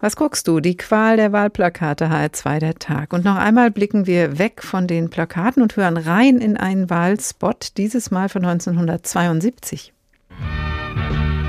[0.00, 0.58] Was guckst du?
[0.58, 3.12] Die Qual der Wahlplakate HR2 der Tag.
[3.12, 7.76] Und noch einmal blicken wir weg von den Plakaten und hören rein in einen Wahlspot,
[7.76, 9.92] dieses Mal von 1972.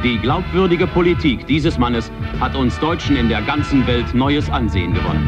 [0.03, 5.25] Die glaubwürdige Politik dieses Mannes hat uns Deutschen in der ganzen Welt neues Ansehen gewonnen.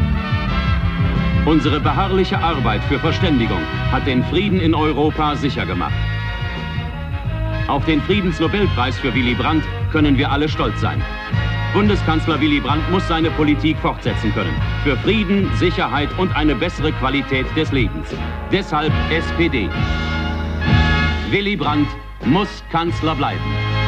[1.46, 3.60] Unsere beharrliche Arbeit für Verständigung
[3.92, 5.94] hat den Frieden in Europa sicher gemacht.
[7.68, 11.00] Auf den Friedensnobelpreis für Willy Brandt können wir alle stolz sein.
[11.72, 14.60] Bundeskanzler Willy Brandt muss seine Politik fortsetzen können.
[14.82, 18.08] Für Frieden, Sicherheit und eine bessere Qualität des Lebens.
[18.50, 19.68] Deshalb SPD.
[21.30, 21.88] Willy Brandt
[22.24, 23.85] muss Kanzler bleiben.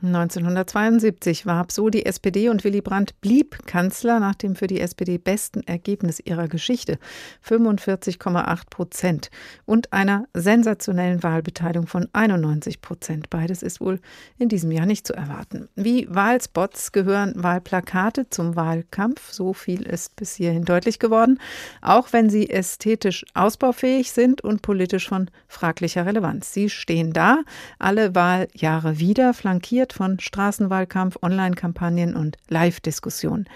[0.00, 5.18] 1972 warb so die SPD und Willy Brandt blieb Kanzler nach dem für die SPD
[5.18, 6.98] besten Ergebnis ihrer Geschichte,
[7.44, 9.30] 45,8 Prozent,
[9.66, 13.28] und einer sensationellen Wahlbeteiligung von 91 Prozent.
[13.28, 13.98] Beides ist wohl
[14.38, 15.68] in diesem Jahr nicht zu erwarten.
[15.74, 21.40] Wie Wahlspots gehören Wahlplakate zum Wahlkampf, so viel ist bis hierhin deutlich geworden,
[21.82, 26.52] auch wenn sie ästhetisch ausbaufähig sind und politisch von fraglicher Relevanz.
[26.52, 27.38] Sie stehen da,
[27.80, 33.48] alle Wahljahre wieder, flankiert von Straßenwahlkampf, Online-Kampagnen und Live-Diskussionen.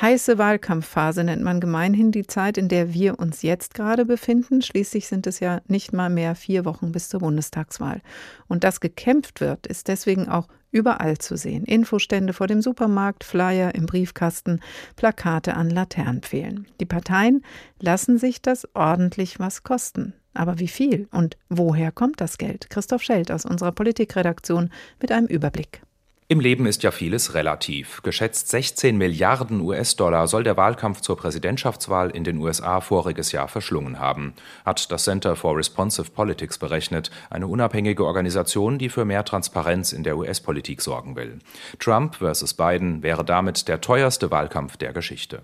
[0.00, 4.62] Heiße Wahlkampfphase nennt man gemeinhin die Zeit, in der wir uns jetzt gerade befinden.
[4.62, 8.00] Schließlich sind es ja nicht mal mehr vier Wochen bis zur Bundestagswahl.
[8.46, 11.64] Und dass gekämpft wird, ist deswegen auch überall zu sehen.
[11.64, 14.60] Infostände vor dem Supermarkt, Flyer im Briefkasten,
[14.96, 16.66] Plakate an Laternenpfählen.
[16.80, 17.42] Die Parteien
[17.80, 20.12] lassen sich das ordentlich was kosten.
[20.34, 22.68] Aber wie viel und woher kommt das Geld?
[22.68, 25.82] Christoph Schelt aus unserer Politikredaktion mit einem Überblick.
[26.26, 28.00] Im Leben ist ja vieles relativ.
[28.02, 33.98] Geschätzt 16 Milliarden US-Dollar soll der Wahlkampf zur Präsidentschaftswahl in den USA voriges Jahr verschlungen
[33.98, 34.32] haben,
[34.64, 40.02] hat das Center for Responsive Politics berechnet, eine unabhängige Organisation, die für mehr Transparenz in
[40.02, 41.40] der US-Politik sorgen will.
[41.78, 45.42] Trump versus Biden wäre damit der teuerste Wahlkampf der Geschichte.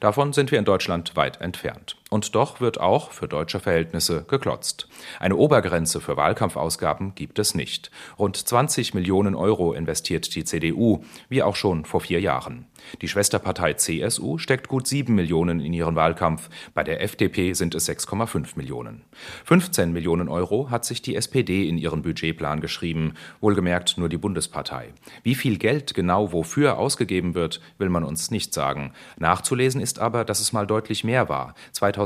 [0.00, 1.96] Davon sind wir in Deutschland weit entfernt.
[2.16, 4.88] Und doch wird auch für deutsche Verhältnisse geklotzt.
[5.20, 7.90] Eine Obergrenze für Wahlkampfausgaben gibt es nicht.
[8.18, 12.64] Rund 20 Millionen Euro investiert die CDU, wie auch schon vor vier Jahren.
[13.02, 17.88] Die Schwesterpartei CSU steckt gut 7 Millionen in ihren Wahlkampf, bei der FDP sind es
[17.88, 19.02] 6,5 Millionen.
[19.44, 24.92] 15 Millionen Euro hat sich die SPD in ihren Budgetplan geschrieben, wohlgemerkt nur die Bundespartei.
[25.22, 28.92] Wie viel Geld genau wofür ausgegeben wird, will man uns nicht sagen.
[29.18, 31.54] Nachzulesen ist aber, dass es mal deutlich mehr war.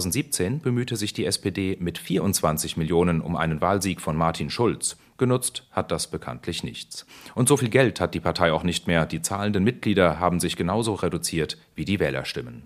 [0.00, 4.96] 2017 bemühte sich die SPD mit 24 Millionen um einen Wahlsieg von Martin Schulz.
[5.18, 7.04] Genutzt hat das bekanntlich nichts.
[7.34, 9.04] Und so viel Geld hat die Partei auch nicht mehr.
[9.04, 12.62] Die zahlenden Mitglieder haben sich genauso reduziert wie die Wählerstimmen.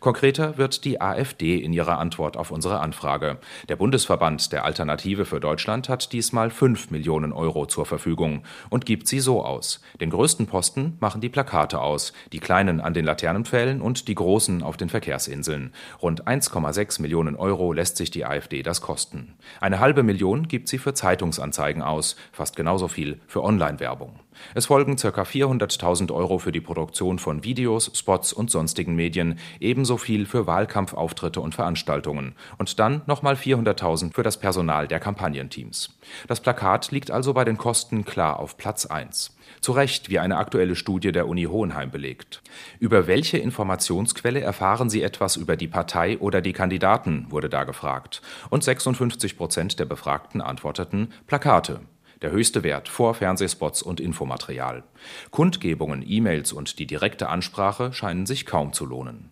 [0.00, 3.38] Konkreter wird die AfD in ihrer Antwort auf unsere Anfrage.
[3.68, 9.08] Der Bundesverband der Alternative für Deutschland hat diesmal 5 Millionen Euro zur Verfügung und gibt
[9.08, 9.80] sie so aus.
[10.00, 14.62] Den größten Posten machen die Plakate aus, die kleinen an den Laternenpfählen und die großen
[14.62, 15.72] auf den Verkehrsinseln.
[16.02, 19.34] Rund 1,6 Millionen Euro lässt sich die AfD das kosten.
[19.60, 24.25] Eine halbe Million gibt sie für Zeitungsanzeigen aus, fast genauso viel für Online-Werbung.
[24.54, 25.08] Es folgen ca.
[25.08, 31.40] 400.000 Euro für die Produktion von Videos, Spots und sonstigen Medien, ebenso viel für Wahlkampfauftritte
[31.40, 35.98] und Veranstaltungen und dann nochmal 400.000 für das Personal der Kampagnenteams.
[36.28, 39.36] Das Plakat liegt also bei den Kosten klar auf Platz 1.
[39.60, 42.42] Zu Recht, wie eine aktuelle Studie der Uni Hohenheim belegt.
[42.78, 48.22] Über welche Informationsquelle erfahren Sie etwas über die Partei oder die Kandidaten, wurde da gefragt.
[48.50, 51.80] Und 56 Prozent der Befragten antworteten Plakate.
[52.22, 54.84] Der höchste Wert vor Fernsehspots und Infomaterial.
[55.30, 59.30] Kundgebungen, E-Mails und die direkte Ansprache scheinen sich kaum zu lohnen.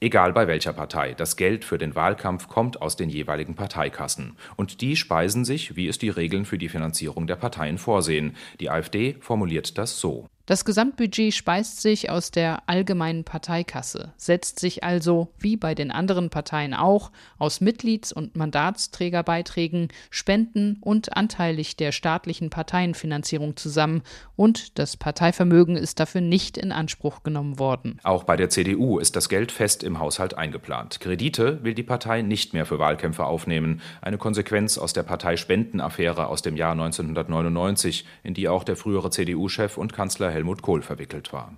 [0.00, 4.36] Egal bei welcher Partei, das Geld für den Wahlkampf kommt aus den jeweiligen Parteikassen.
[4.56, 8.36] Und die speisen sich, wie es die Regeln für die Finanzierung der Parteien vorsehen.
[8.60, 10.26] Die AfD formuliert das so.
[10.46, 16.28] Das Gesamtbudget speist sich aus der allgemeinen Parteikasse, setzt sich also, wie bei den anderen
[16.28, 24.02] Parteien auch, aus Mitglieds- und Mandatsträgerbeiträgen, Spenden und anteilig der staatlichen Parteienfinanzierung zusammen
[24.36, 27.98] und das Parteivermögen ist dafür nicht in Anspruch genommen worden.
[28.02, 31.00] Auch bei der CDU ist das Geld fest im Haushalt eingeplant.
[31.00, 36.42] Kredite will die Partei nicht mehr für Wahlkämpfe aufnehmen, eine Konsequenz aus der Parteispendenaffäre aus
[36.42, 41.54] dem Jahr 1999, in die auch der frühere CDU-Chef und Kanzler Helmut Kohl verwickelt war.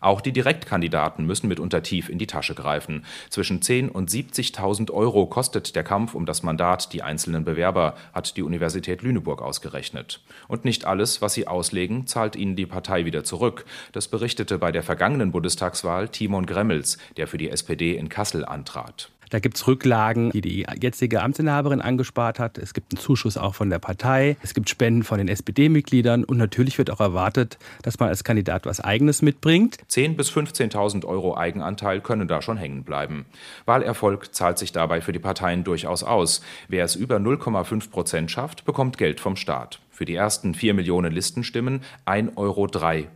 [0.00, 3.04] Auch die Direktkandidaten müssen mitunter tief in die Tasche greifen.
[3.28, 8.36] Zwischen 10.000 und 70.000 Euro kostet der Kampf um das Mandat die einzelnen Bewerber, hat
[8.36, 10.20] die Universität Lüneburg ausgerechnet.
[10.48, 13.64] Und nicht alles, was sie auslegen, zahlt ihnen die Partei wieder zurück.
[13.92, 19.10] Das berichtete bei der vergangenen Bundestagswahl Timon Gremmels, der für die SPD in Kassel antrat.
[19.32, 22.58] Da gibt es Rücklagen, die die jetzige Amtsinhaberin angespart hat.
[22.58, 24.36] Es gibt einen Zuschuss auch von der Partei.
[24.42, 26.22] Es gibt Spenden von den SPD-Mitgliedern.
[26.24, 29.78] Und natürlich wird auch erwartet, dass man als Kandidat was Eigenes mitbringt.
[29.88, 33.24] 10.000 bis 15.000 Euro Eigenanteil können da schon hängen bleiben.
[33.64, 36.42] Wahlerfolg zahlt sich dabei für die Parteien durchaus aus.
[36.68, 39.80] Wer es über 0,5 Prozent schafft, bekommt Geld vom Staat.
[39.92, 42.66] Für die ersten 4 Millionen Listenstimmen 1,03 Euro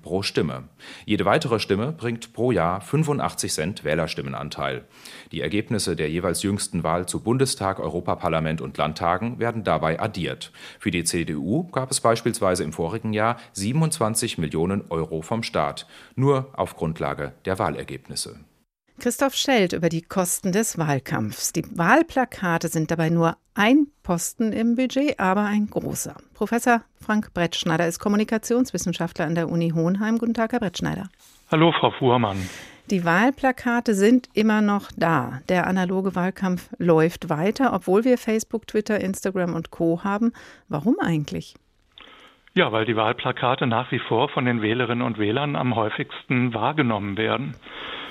[0.02, 0.64] pro Stimme.
[1.06, 4.84] Jede weitere Stimme bringt pro Jahr 85 Cent Wählerstimmenanteil.
[5.32, 10.52] Die Ergebnisse der jeweils jüngsten Wahl zu Bundestag, Europaparlament und Landtagen werden dabei addiert.
[10.78, 16.50] Für die CDU gab es beispielsweise im vorigen Jahr 27 Millionen Euro vom Staat, nur
[16.52, 18.38] auf Grundlage der Wahlergebnisse.
[18.98, 21.52] Christoph Schelt über die Kosten des Wahlkampfs.
[21.52, 26.16] Die Wahlplakate sind dabei nur ein Posten im Budget, aber ein großer.
[26.32, 30.18] Professor Frank Brettschneider ist Kommunikationswissenschaftler an der Uni Hohenheim.
[30.18, 31.10] Guten Tag, Herr Brettschneider.
[31.50, 32.38] Hallo, Frau Fuhrmann.
[32.90, 35.40] Die Wahlplakate sind immer noch da.
[35.48, 40.32] Der analoge Wahlkampf läuft weiter, obwohl wir Facebook, Twitter, Instagram und Co haben.
[40.68, 41.54] Warum eigentlich?
[42.56, 47.18] Ja, weil die Wahlplakate nach wie vor von den Wählerinnen und Wählern am häufigsten wahrgenommen
[47.18, 47.54] werden.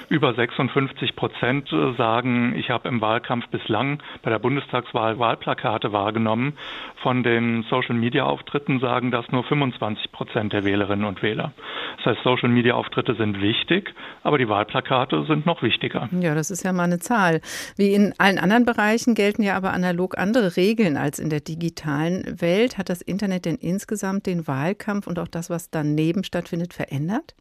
[0.08, 6.54] Über 56 Prozent sagen, ich habe im Wahlkampf bislang bei der Bundestagswahl Wahlplakate wahrgenommen.
[6.98, 11.52] Von den Social-Media-Auftritten sagen das nur 25 Prozent der Wählerinnen und Wähler.
[12.06, 16.08] Das heißt, Social-Media-Auftritte sind wichtig, aber die Wahlplakate sind noch wichtiger.
[16.20, 17.42] Ja, das ist ja mal eine Zahl.
[17.78, 22.40] Wie in allen anderen Bereichen gelten ja aber analog andere Regeln als in der digitalen
[22.40, 22.78] Welt.
[22.78, 27.34] Hat das Internet denn insgesamt den Wahlkampf und auch das, was daneben stattfindet, verändert?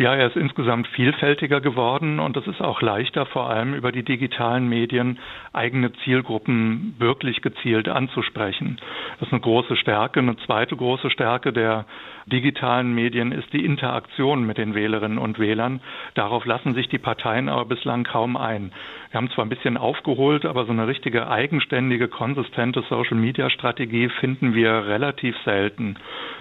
[0.00, 4.04] Ja, er ist insgesamt vielfältiger geworden und es ist auch leichter, vor allem über die
[4.04, 5.18] digitalen Medien
[5.52, 8.80] eigene Zielgruppen wirklich gezielt anzusprechen.
[9.18, 10.20] Das ist eine große Stärke.
[10.20, 11.84] Eine zweite große Stärke der
[12.28, 15.80] digitalen Medien ist die Interaktion mit den Wählerinnen und Wählern.
[16.14, 18.72] Darauf lassen sich die Parteien aber bislang kaum ein.
[19.10, 24.86] Wir haben zwar ein bisschen aufgeholt, aber so eine richtige eigenständige, konsistente Social-Media-Strategie finden wir
[24.86, 25.96] relativ selten.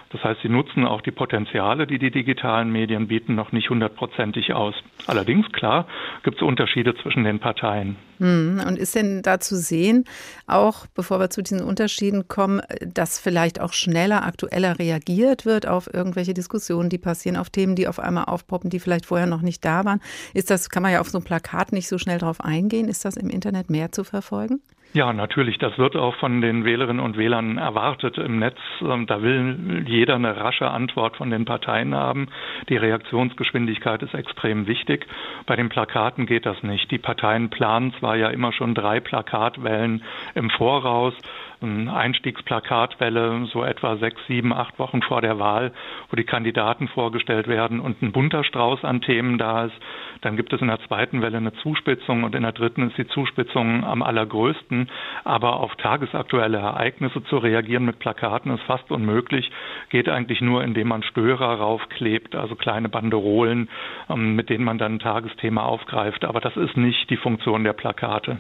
[0.10, 4.54] Das heißt, sie nutzen auch die Potenziale, die die digitalen Medien bieten, noch nicht hundertprozentig
[4.54, 4.76] aus.
[5.08, 5.88] Allerdings, klar,
[6.23, 7.97] gibt es Unterschiede zwischen den Parteien.
[8.19, 10.06] Hm, und ist denn da zu sehen,
[10.47, 15.93] auch bevor wir zu diesen Unterschieden kommen, dass vielleicht auch schneller, aktueller reagiert wird auf
[15.93, 19.63] irgendwelche Diskussionen, die passieren, auf Themen, die auf einmal aufpoppen, die vielleicht vorher noch nicht
[19.63, 20.01] da waren?
[20.34, 22.88] Ist das, kann man ja auf so ein Plakat nicht so schnell drauf eingehen?
[22.88, 24.62] Ist das im Internet mehr zu verfolgen?
[24.98, 25.60] Ja, natürlich.
[25.60, 28.58] Das wird auch von den Wählerinnen und Wählern erwartet im Netz.
[28.82, 32.30] Ähm, da will jeder eine rasche Antwort von den Parteien haben.
[32.68, 35.06] Die Reaktionsgeschwindigkeit ist extrem wichtig.
[35.45, 36.89] Bei den Plakaten geht das nicht.
[36.89, 41.14] Die Parteien planen zwar ja immer schon drei Plakatwellen im Voraus,
[41.62, 45.72] Einstiegsplakatwelle so etwa sechs, sieben, acht Wochen vor der Wahl,
[46.10, 49.76] wo die Kandidaten vorgestellt werden und ein bunter Strauß an Themen da ist.
[50.22, 53.08] Dann gibt es in der zweiten Welle eine Zuspitzung und in der dritten ist die
[53.08, 54.89] Zuspitzung am allergrößten.
[55.24, 59.49] Aber auf tagesaktuelle Ereignisse zu reagieren mit Plakaten ist fast unmöglich.
[59.89, 63.70] Geht eigentlich nur, indem man Störer raufklebt, also kleine Banderolen,
[64.10, 66.26] ähm, mit denen man dann ein Tagesthema aufgreift.
[66.26, 68.38] Aber das ist nicht die Funktion der Plakate.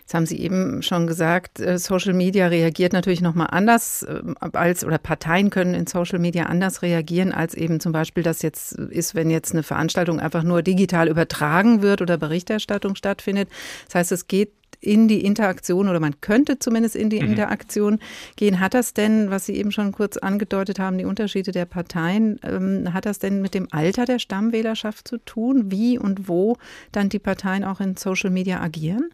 [0.00, 4.84] Jetzt haben Sie eben schon gesagt, äh, Social Media reagiert natürlich nochmal anders äh, als,
[4.84, 9.14] oder Parteien können in Social Media anders reagieren, als eben zum Beispiel das jetzt ist,
[9.14, 13.48] wenn jetzt eine Veranstaltung einfach nur digital übertragen wird oder Berichterstattung stattfindet.
[13.86, 17.30] Das heißt, es geht in die Interaktion oder man könnte zumindest in die mhm.
[17.30, 17.98] Interaktion
[18.36, 18.60] gehen.
[18.60, 22.92] Hat das denn, was Sie eben schon kurz angedeutet haben, die Unterschiede der Parteien, ähm,
[22.92, 26.56] hat das denn mit dem Alter der Stammwählerschaft zu tun, wie und wo
[26.92, 29.10] dann die Parteien auch in Social Media agieren?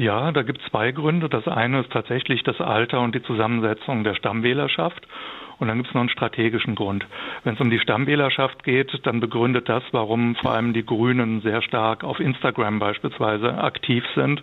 [0.00, 1.28] Ja, da gibt es zwei Gründe.
[1.28, 5.06] Das eine ist tatsächlich das Alter und die Zusammensetzung der Stammwählerschaft.
[5.58, 7.06] Und dann gibt es noch einen strategischen Grund.
[7.44, 11.60] Wenn es um die Stammwählerschaft geht, dann begründet das, warum vor allem die Grünen sehr
[11.60, 14.42] stark auf Instagram beispielsweise aktiv sind.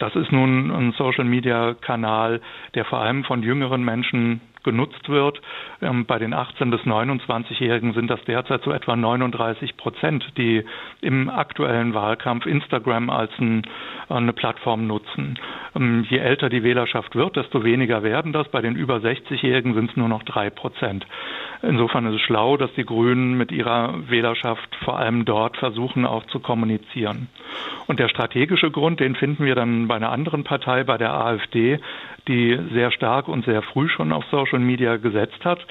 [0.00, 2.40] Das ist nun ein Social-Media-Kanal,
[2.74, 5.40] der vor allem von jüngeren Menschen genutzt wird.
[5.80, 10.62] Ähm, bei den 18- bis 29-Jährigen sind das derzeit so etwa 39 Prozent, die
[11.00, 13.62] im aktuellen Wahlkampf Instagram als ein,
[14.10, 15.38] eine Plattform nutzen.
[15.74, 18.48] Ähm, je älter die Wählerschaft wird, desto weniger werden das.
[18.48, 21.06] Bei den über 60-Jährigen sind es nur noch drei Prozent.
[21.62, 26.24] Insofern ist es schlau, dass die Grünen mit ihrer Wählerschaft vor allem dort versuchen, auch
[26.26, 27.28] zu kommunizieren.
[27.86, 31.80] Und der strategische Grund, den finden wir dann bei einer anderen Partei, bei der AfD,
[32.28, 35.66] die sehr stark und sehr früh schon auf Social Media gesetzt hat.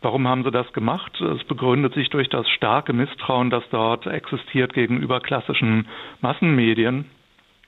[0.00, 1.20] Warum haben sie das gemacht?
[1.20, 5.88] Es begründet sich durch das starke Misstrauen, das dort existiert gegenüber klassischen
[6.20, 7.06] Massenmedien.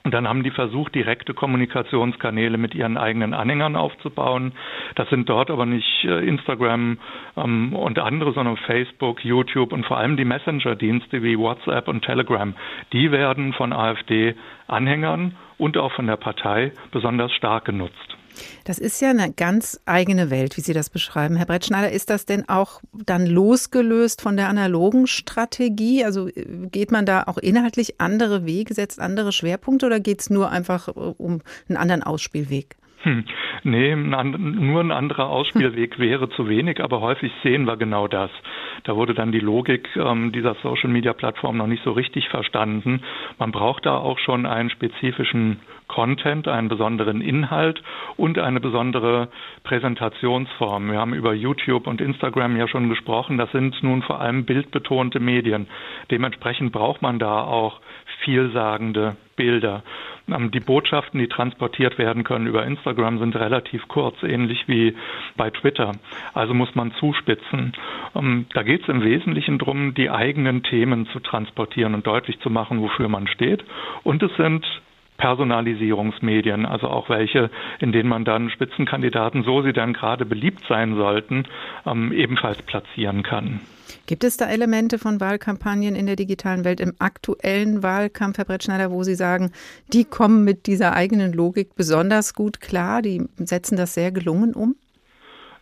[0.02, 4.52] Und dann haben die versucht, direkte Kommunikationskanäle mit ihren eigenen Anhängern aufzubauen.
[4.94, 6.98] Das sind dort aber nicht äh, Instagram
[7.36, 12.54] ähm, und andere, sondern Facebook, YouTube und vor allem die Messenger-Dienste wie WhatsApp und Telegram.
[12.94, 18.16] Die werden von AfD-Anhängern und auch von der Partei besonders stark genutzt.
[18.64, 21.36] Das ist ja eine ganz eigene Welt, wie Sie das beschreiben.
[21.36, 26.04] Herr Brettschneider, ist das denn auch dann losgelöst von der analogen Strategie?
[26.04, 30.30] Also äh, geht man da auch inhaltlich andere Wege, setzt andere Schwerpunkte oder geht es
[30.30, 32.76] nur einfach äh, um einen anderen Ausspielweg?
[33.02, 33.24] Hm.
[33.62, 38.30] Nee, nur ein anderer Ausspielweg wäre zu wenig, aber häufig sehen wir genau das.
[38.84, 43.02] Da wurde dann die Logik ähm, dieser Social-Media-Plattform noch nicht so richtig verstanden.
[43.38, 45.60] Man braucht da auch schon einen spezifischen
[45.90, 47.82] Content, einen besonderen Inhalt
[48.16, 49.28] und eine besondere
[49.64, 50.92] Präsentationsform.
[50.92, 53.38] Wir haben über YouTube und Instagram ja schon gesprochen.
[53.38, 55.66] Das sind nun vor allem bildbetonte Medien.
[56.08, 57.80] Dementsprechend braucht man da auch
[58.22, 59.82] vielsagende Bilder.
[60.28, 64.94] Ähm, die Botschaften, die transportiert werden können über Instagram, sind relativ kurz, ähnlich wie
[65.36, 65.92] bei Twitter.
[66.34, 67.72] Also muss man zuspitzen.
[68.14, 72.50] Ähm, da geht es im Wesentlichen darum, die eigenen Themen zu transportieren und deutlich zu
[72.50, 73.64] machen, wofür man steht.
[74.04, 74.64] Und es sind
[75.20, 80.96] Personalisierungsmedien, also auch welche, in denen man dann Spitzenkandidaten, so sie dann gerade beliebt sein
[80.96, 81.44] sollten,
[81.86, 83.60] ähm, ebenfalls platzieren kann.
[84.06, 88.90] Gibt es da Elemente von Wahlkampagnen in der digitalen Welt im aktuellen Wahlkampf, Herr Brettschneider,
[88.90, 89.52] wo Sie sagen,
[89.92, 94.74] die kommen mit dieser eigenen Logik besonders gut klar, die setzen das sehr gelungen um?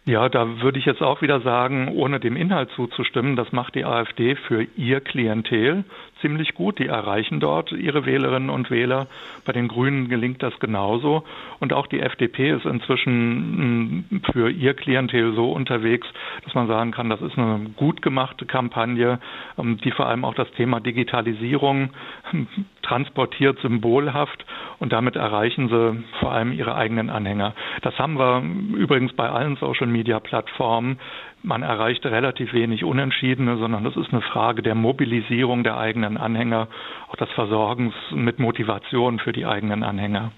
[0.09, 3.85] Ja, da würde ich jetzt auch wieder sagen, ohne dem Inhalt zuzustimmen, das macht die
[3.85, 5.85] AfD für ihr Klientel
[6.23, 6.79] ziemlich gut.
[6.79, 9.07] Die erreichen dort ihre Wählerinnen und Wähler.
[9.45, 11.25] Bei den Grünen gelingt das genauso.
[11.59, 16.09] Und auch die FDP ist inzwischen mm, für ihr Klientel so unterwegs,
[16.43, 19.21] dass man sagen kann, das ist eine gut gemachte Kampagne,
[19.59, 21.91] ähm, die vor allem auch das Thema Digitalisierung
[22.89, 24.45] transportiert symbolhaft
[24.78, 27.55] und damit erreichen sie vor allem ihre eigenen Anhänger.
[27.82, 28.43] Das haben wir
[28.76, 30.99] übrigens bei allen Social-Media-Plattformen.
[31.43, 36.68] Man erreicht relativ wenig Unentschiedene, sondern das ist eine Frage der Mobilisierung der eigenen Anhänger,
[37.09, 40.32] auch des Versorgens mit Motivation für die eigenen Anhänger.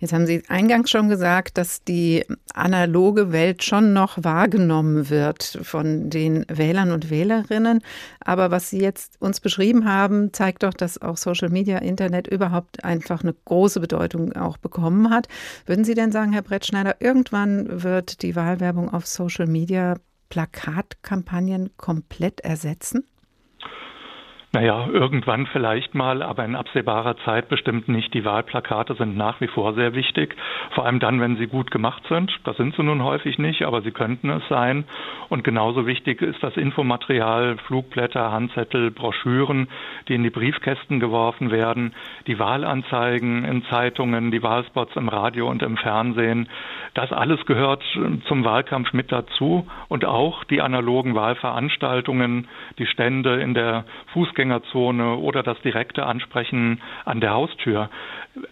[0.00, 2.24] Jetzt haben Sie eingangs schon gesagt, dass die
[2.54, 7.82] analoge Welt schon noch wahrgenommen wird von den Wählern und Wählerinnen.
[8.20, 12.82] Aber was Sie jetzt uns beschrieben haben, zeigt doch, dass auch Social Media, Internet überhaupt
[12.82, 15.28] einfach eine große Bedeutung auch bekommen hat.
[15.66, 19.96] Würden Sie denn sagen, Herr Brettschneider, irgendwann wird die Wahlwerbung auf Social Media
[20.30, 23.04] Plakatkampagnen komplett ersetzen?
[24.52, 28.12] Naja, irgendwann vielleicht mal, aber in absehbarer Zeit bestimmt nicht.
[28.14, 30.34] Die Wahlplakate sind nach wie vor sehr wichtig,
[30.74, 32.32] vor allem dann, wenn sie gut gemacht sind.
[32.42, 34.86] Das sind sie nun häufig nicht, aber sie könnten es sein.
[35.28, 39.68] Und genauso wichtig ist das Infomaterial, Flugblätter, Handzettel, Broschüren,
[40.08, 41.94] die in die Briefkästen geworfen werden,
[42.26, 46.48] die Wahlanzeigen in Zeitungen, die Wahlspots im Radio und im Fernsehen.
[46.94, 47.84] Das alles gehört
[48.26, 52.48] zum Wahlkampf mit dazu und auch die analogen Wahlveranstaltungen,
[52.80, 57.90] die Stände in der Fußgängerzone Fußgängerzone oder das direkte Ansprechen an der Haustür.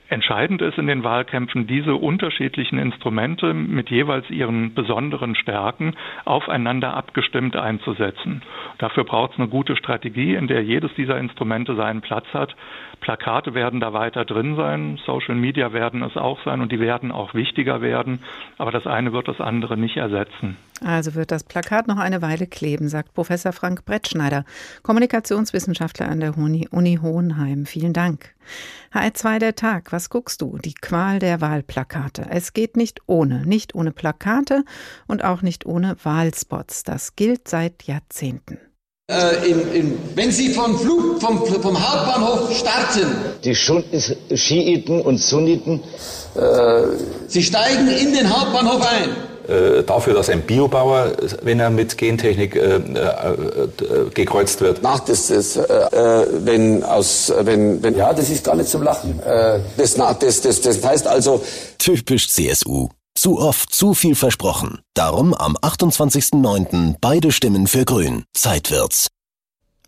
[0.09, 7.57] Entscheidend ist in den Wahlkämpfen, diese unterschiedlichen Instrumente mit jeweils ihren besonderen Stärken aufeinander abgestimmt
[7.57, 8.43] einzusetzen.
[8.79, 12.55] Dafür braucht es eine gute Strategie, in der jedes dieser Instrumente seinen Platz hat.
[13.01, 17.13] Plakate werden da weiter drin sein, Social Media werden es auch sein und die werden
[17.13, 18.21] auch wichtiger werden,
[18.59, 20.57] aber das eine wird das andere nicht ersetzen.
[20.85, 24.45] Also wird das Plakat noch eine Weile kleben, sagt Professor Frank Brettschneider,
[24.83, 27.67] Kommunikationswissenschaftler an der Uni Hohenheim.
[27.67, 28.35] Vielen Dank.
[28.93, 30.59] HR2 der Tag, was guckst du?
[30.59, 32.27] Die Qual der Wahlplakate.
[32.31, 34.65] Es geht nicht ohne, nicht ohne Plakate
[35.07, 36.85] und auch nicht ohne Wahlspots.
[36.85, 38.59] Das gilt seit Jahrzehnten.
[39.11, 43.07] Äh, in, in, wenn Sie vom, Flug, vom, vom Hauptbahnhof starten.
[43.43, 45.81] Die Schiiten und Sunniten.
[46.35, 46.83] Äh,
[47.27, 49.28] Sie steigen in den Hauptbahnhof ein
[49.87, 54.83] dafür, dass ein Biobauer, wenn er mit Gentechnik äh, äh, gekreuzt wird.
[54.83, 57.97] Macht es das, äh, wenn aus, wenn, wenn.
[57.97, 59.21] Ja, das ist gar nicht zum Lachen.
[59.77, 61.43] das, das, das, das heißt also.
[61.79, 62.89] Typisch CSU.
[63.15, 64.81] Zu oft zu viel versprochen.
[64.95, 66.95] Darum am 28.09.
[67.01, 68.25] beide Stimmen für Grün.
[68.33, 69.09] Zeit wird's.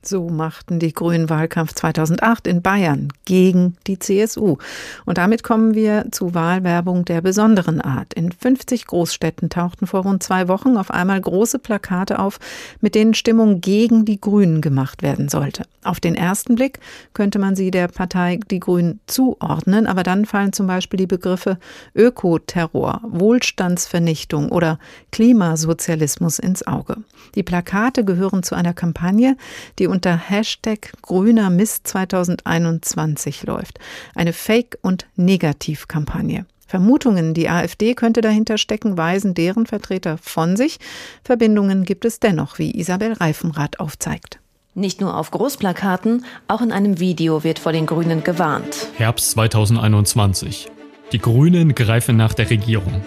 [0.03, 4.57] So machten die Grünen Wahlkampf 2008 in Bayern gegen die CSU.
[5.05, 8.15] Und damit kommen wir zu Wahlwerbung der besonderen Art.
[8.15, 12.39] In 50 Großstädten tauchten vor rund zwei Wochen auf einmal große Plakate auf,
[12.81, 15.65] mit denen Stimmung gegen die Grünen gemacht werden sollte.
[15.85, 16.81] Auf den ersten Blick
[17.13, 21.59] könnte man sie der Partei Die Grünen zuordnen, aber dann fallen zum Beispiel die Begriffe
[21.95, 24.79] Ökoterror, Wohlstandsvernichtung oder
[25.13, 26.97] Klimasozialismus ins Auge.
[27.35, 29.37] Die Plakate gehören zu einer Kampagne,
[29.79, 33.79] die unter Hashtag Grüner Mist 2021 läuft.
[34.15, 36.47] Eine Fake- und Negativkampagne.
[36.67, 40.79] Vermutungen, die AfD könnte dahinter stecken, weisen deren Vertreter von sich.
[41.25, 44.39] Verbindungen gibt es dennoch, wie Isabel Reifenrath aufzeigt.
[44.75, 48.87] Nicht nur auf Großplakaten, auch in einem Video wird vor den Grünen gewarnt.
[48.97, 50.71] Herbst 2021.
[51.13, 53.03] Die Grünen greifen nach der Regierung.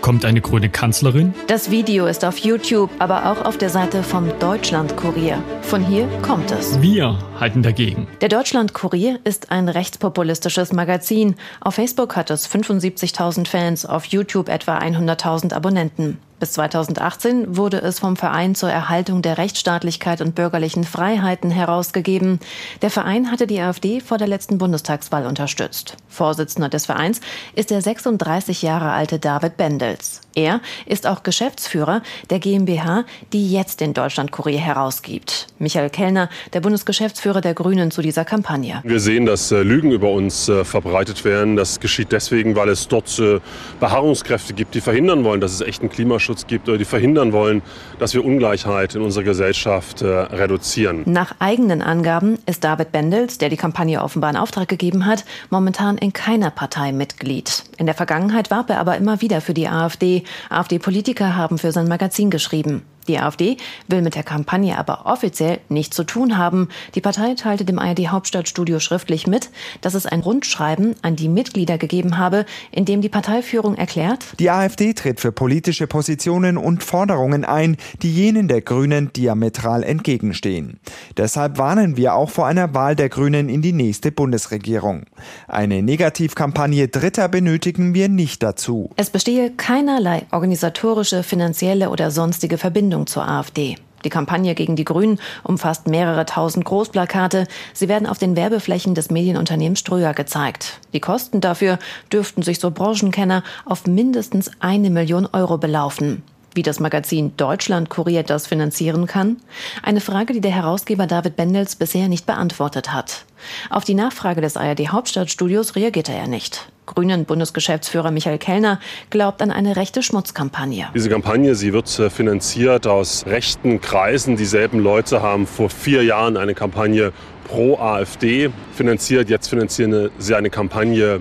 [0.00, 1.34] Kommt eine grüne Kanzlerin?
[1.48, 5.42] Das Video ist auf YouTube, aber auch auf der Seite vom Deutschlandkurier.
[5.62, 6.80] Von hier kommt es.
[6.80, 8.06] Wir halten dagegen.
[8.20, 11.34] Der Deutschlandkurier ist ein rechtspopulistisches Magazin.
[11.60, 16.18] Auf Facebook hat es 75.000 Fans, auf YouTube etwa 100.000 Abonnenten.
[16.40, 22.38] Bis 2018 wurde es vom Verein zur Erhaltung der Rechtsstaatlichkeit und bürgerlichen Freiheiten herausgegeben.
[22.80, 25.96] Der Verein hatte die AfD vor der letzten Bundestagswahl unterstützt.
[26.08, 27.20] Vorsitzender des Vereins
[27.56, 30.20] ist der 36 Jahre alte David Bendels.
[30.36, 35.48] Er ist auch Geschäftsführer der GmbH, die jetzt den Deutschlandkurier herausgibt.
[35.58, 38.80] Michael Kellner, der Bundesgeschäftsführer der Grünen zu dieser Kampagne.
[38.84, 41.56] Wir sehen, dass äh, Lügen über uns äh, verbreitet werden.
[41.56, 43.40] Das geschieht deswegen, weil es dort äh,
[43.80, 47.62] Beharrungskräfte gibt, die verhindern wollen, dass es echten Klimaschutz gibt oder die verhindern wollen,
[47.98, 51.02] dass wir Ungleichheit in unserer Gesellschaft reduzieren.
[51.06, 55.98] Nach eigenen Angaben ist David Bendels, der die Kampagne offenbar in Auftrag gegeben hat, momentan
[55.98, 57.64] in keiner Partei Mitglied.
[57.76, 60.24] In der Vergangenheit warb er aber immer wieder für die AfD.
[60.50, 62.82] AfD-Politiker haben für sein Magazin geschrieben.
[63.08, 63.56] Die AfD
[63.88, 66.68] will mit der Kampagne aber offiziell nichts zu tun haben.
[66.94, 69.50] Die Partei teilte dem ARD Hauptstadtstudio schriftlich mit,
[69.80, 74.50] dass es ein Rundschreiben an die Mitglieder gegeben habe, in dem die Parteiführung erklärt, die
[74.50, 80.78] AfD tritt für politische Positionen und Forderungen ein, die jenen der Grünen diametral entgegenstehen.
[81.16, 85.04] Deshalb warnen wir auch vor einer Wahl der Grünen in die nächste Bundesregierung.
[85.46, 88.90] Eine Negativkampagne Dritter benötigen wir nicht dazu.
[88.96, 93.76] Es bestehe keinerlei organisatorische, finanzielle oder sonstige Verbindung Verbindung zur AfD.
[94.04, 97.46] Die Kampagne gegen die Grünen umfasst mehrere tausend Großplakate.
[97.74, 100.78] Sie werden auf den Werbeflächen des Medienunternehmens Ströer gezeigt.
[100.92, 101.78] Die Kosten dafür
[102.12, 106.22] dürften sich so Branchenkenner auf mindestens eine Million Euro belaufen.
[106.58, 109.36] Wie das Magazin Deutschland Kurier das finanzieren kann?
[109.80, 113.26] Eine Frage, die der Herausgeber David Bendels bisher nicht beantwortet hat.
[113.70, 116.68] Auf die Nachfrage des ARD Hauptstadtstudios reagierte er nicht.
[116.84, 118.80] Grünen Bundesgeschäftsführer Michael Kellner
[119.10, 120.88] glaubt an eine rechte Schmutzkampagne.
[120.96, 124.36] Diese Kampagne, sie wird äh, finanziert aus rechten Kreisen.
[124.36, 127.12] Dieselben Leute haben vor vier Jahren eine Kampagne
[127.46, 129.30] pro AfD finanziert.
[129.30, 131.20] Jetzt finanzieren sie eine Kampagne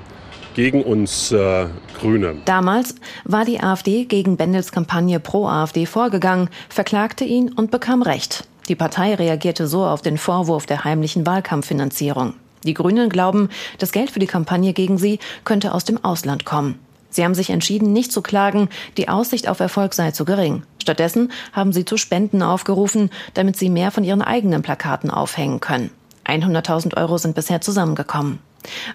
[0.58, 1.68] gegen uns äh,
[2.00, 2.36] Grüne.
[2.46, 2.96] Damals
[3.26, 8.48] war die AfD gegen Bendels Kampagne pro AfD vorgegangen, verklagte ihn und bekam Recht.
[8.68, 12.34] Die Partei reagierte so auf den Vorwurf der heimlichen Wahlkampffinanzierung.
[12.64, 16.80] Die Grünen glauben, das Geld für die Kampagne gegen sie könnte aus dem Ausland kommen.
[17.12, 20.64] Sie haben sich entschieden, nicht zu klagen, die Aussicht auf Erfolg sei zu gering.
[20.82, 25.92] Stattdessen haben sie zu Spenden aufgerufen, damit sie mehr von ihren eigenen Plakaten aufhängen können.
[26.26, 28.40] 100.000 Euro sind bisher zusammengekommen.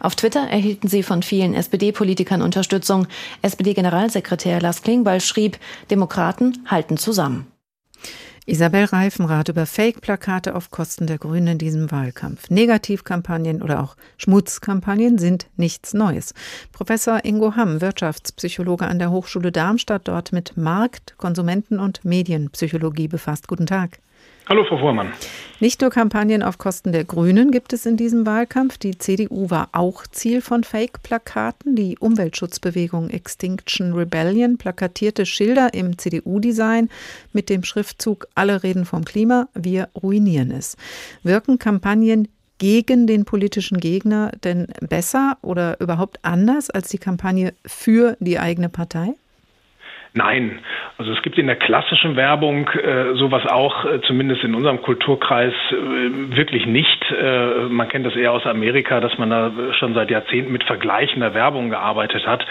[0.01, 3.07] Auf Twitter erhielten sie von vielen SPD-Politikern Unterstützung.
[3.43, 5.59] SPD-Generalsekretär Lars Klingbeil schrieb,
[5.91, 7.47] Demokraten halten zusammen.
[8.45, 12.51] Isabel Reifenrath über Fake-Plakate auf Kosten der Grünen in diesem Wahlkampf.
[12.51, 16.35] Negativkampagnen oder auch Schmutzkampagnen sind nichts Neues.
[16.73, 23.47] Professor Ingo Hamm, Wirtschaftspsychologe an der Hochschule Darmstadt, dort mit Markt-, Konsumenten- und Medienpsychologie befasst.
[23.47, 24.01] Guten Tag.
[24.49, 25.13] Hallo, Frau Fuhrmann.
[25.61, 28.77] Nicht nur Kampagnen auf Kosten der Grünen gibt es in diesem Wahlkampf.
[28.77, 31.77] Die CDU war auch Ziel von Fake-Plakaten.
[31.77, 36.89] Die Umweltschutzbewegung Extinction Rebellion plakatierte Schilder im CDU-Design
[37.33, 40.77] mit dem Schriftzug Alle reden vom Klima, wir ruinieren es.
[41.23, 42.27] Wirken Kampagnen
[42.59, 48.69] gegen den politischen Gegner denn besser oder überhaupt anders als die Kampagne für die eigene
[48.69, 49.15] Partei?
[50.15, 50.59] Nein,
[50.99, 55.55] also es gibt in der klassischen Werbung äh, sowas auch, äh, zumindest in unserem Kulturkreis,
[55.71, 57.11] äh, wirklich nicht.
[57.11, 61.33] Äh, man kennt das eher aus Amerika, dass man da schon seit Jahrzehnten mit vergleichender
[61.33, 62.45] Werbung gearbeitet hat.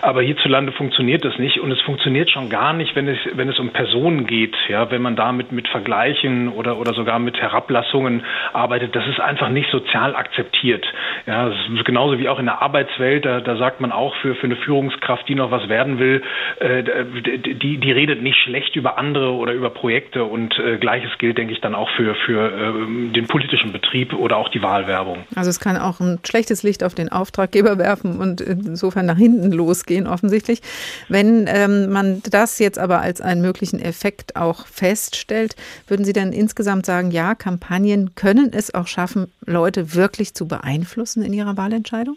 [0.00, 3.58] Aber hierzulande funktioniert das nicht und es funktioniert schon gar nicht, wenn es, wenn es
[3.58, 4.54] um Personen geht.
[4.68, 9.48] Ja, wenn man damit mit Vergleichen oder, oder sogar mit Herablassungen arbeitet, das ist einfach
[9.48, 10.86] nicht sozial akzeptiert.
[11.26, 11.50] Ja,
[11.84, 15.28] genauso wie auch in der Arbeitswelt, da, da sagt man auch für, für eine Führungskraft,
[15.28, 16.22] die noch was werden will,
[16.60, 21.38] äh, die, die redet nicht schlecht über andere oder über Projekte und äh, gleiches gilt,
[21.38, 25.24] denke ich, dann auch für, für äh, den politischen Betrieb oder auch die Wahlwerbung.
[25.34, 29.52] Also es kann auch ein schlechtes Licht auf den Auftraggeber werfen und insofern nach hinten
[29.52, 30.60] losgehen, offensichtlich.
[31.08, 35.56] Wenn ähm, man das jetzt aber als einen möglichen Effekt auch feststellt,
[35.86, 41.22] würden Sie dann insgesamt sagen, ja, Kampagnen können es auch schaffen, Leute wirklich zu beeinflussen
[41.22, 42.16] in ihrer Wahlentscheidung?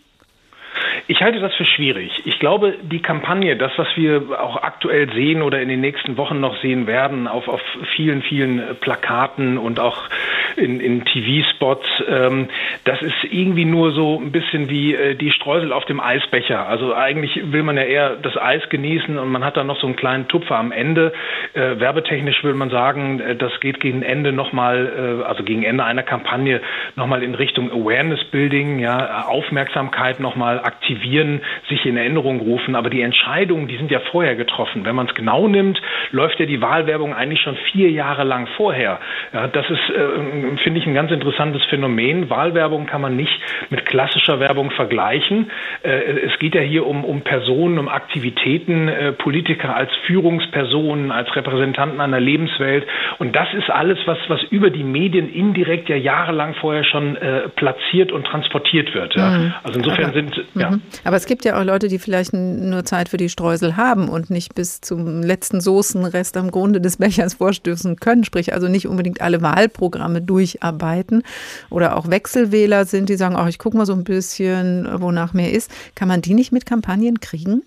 [1.07, 2.22] Ich halte das für schwierig.
[2.26, 6.39] Ich glaube, die Kampagne, das, was wir auch aktuell sehen oder in den nächsten Wochen
[6.39, 7.61] noch sehen werden, auf, auf
[7.95, 10.09] vielen, vielen Plakaten und auch
[10.55, 12.49] in, in TV-Spots, ähm,
[12.84, 16.67] das ist irgendwie nur so ein bisschen wie äh, die Streusel auf dem Eisbecher.
[16.67, 19.88] Also eigentlich will man ja eher das Eis genießen und man hat dann noch so
[19.88, 21.13] einen kleinen Tupfer am Ende.
[21.53, 25.84] Äh, werbetechnisch will man sagen, äh, das geht gegen Ende nochmal, äh, also gegen Ende
[25.84, 26.61] einer Kampagne
[26.95, 32.76] nochmal in Richtung Awareness-Building, ja, Aufmerksamkeit nochmal aktivieren, sich in Erinnerung rufen.
[32.76, 34.86] Aber die Entscheidungen, die sind ja vorher getroffen.
[34.86, 35.82] Wenn man es genau nimmt,
[36.12, 38.99] läuft ja die Wahlwerbung eigentlich schon vier Jahre lang vorher.
[39.34, 42.30] Ja, das ist, äh, finde ich, ein ganz interessantes Phänomen.
[42.30, 43.39] Wahlwerbung kann man nicht
[43.70, 45.51] mit klassischer Werbung vergleichen.
[45.84, 45.89] Äh,
[46.28, 51.99] es geht ja hier um, um Personen, um Aktivitäten, äh, Politiker als Führungspersonen, als Repräsentanten
[51.99, 52.86] einer Lebenswelt.
[53.20, 57.49] Und das ist alles, was, was über die Medien indirekt ja jahrelang vorher schon äh,
[57.49, 59.16] platziert und transportiert wird.
[59.16, 59.30] Ja.
[59.30, 59.53] Mhm.
[59.64, 60.72] Also insofern Aber sind ja.
[60.72, 60.82] Mhm.
[61.04, 64.30] Aber es gibt ja auch Leute, die vielleicht nur Zeit für die Streusel haben und
[64.30, 69.22] nicht bis zum letzten Soßenrest am Grunde des Bechers vorstößen können, sprich also nicht unbedingt
[69.22, 71.24] alle Wahlprogramme durcharbeiten
[71.70, 75.52] oder auch Wechselwähler sind, die sagen, ach, ich gucke mal so ein bisschen, wonach mehr
[75.52, 75.72] ist.
[75.95, 77.64] Kann man die nicht mit Kampagnen kriegen?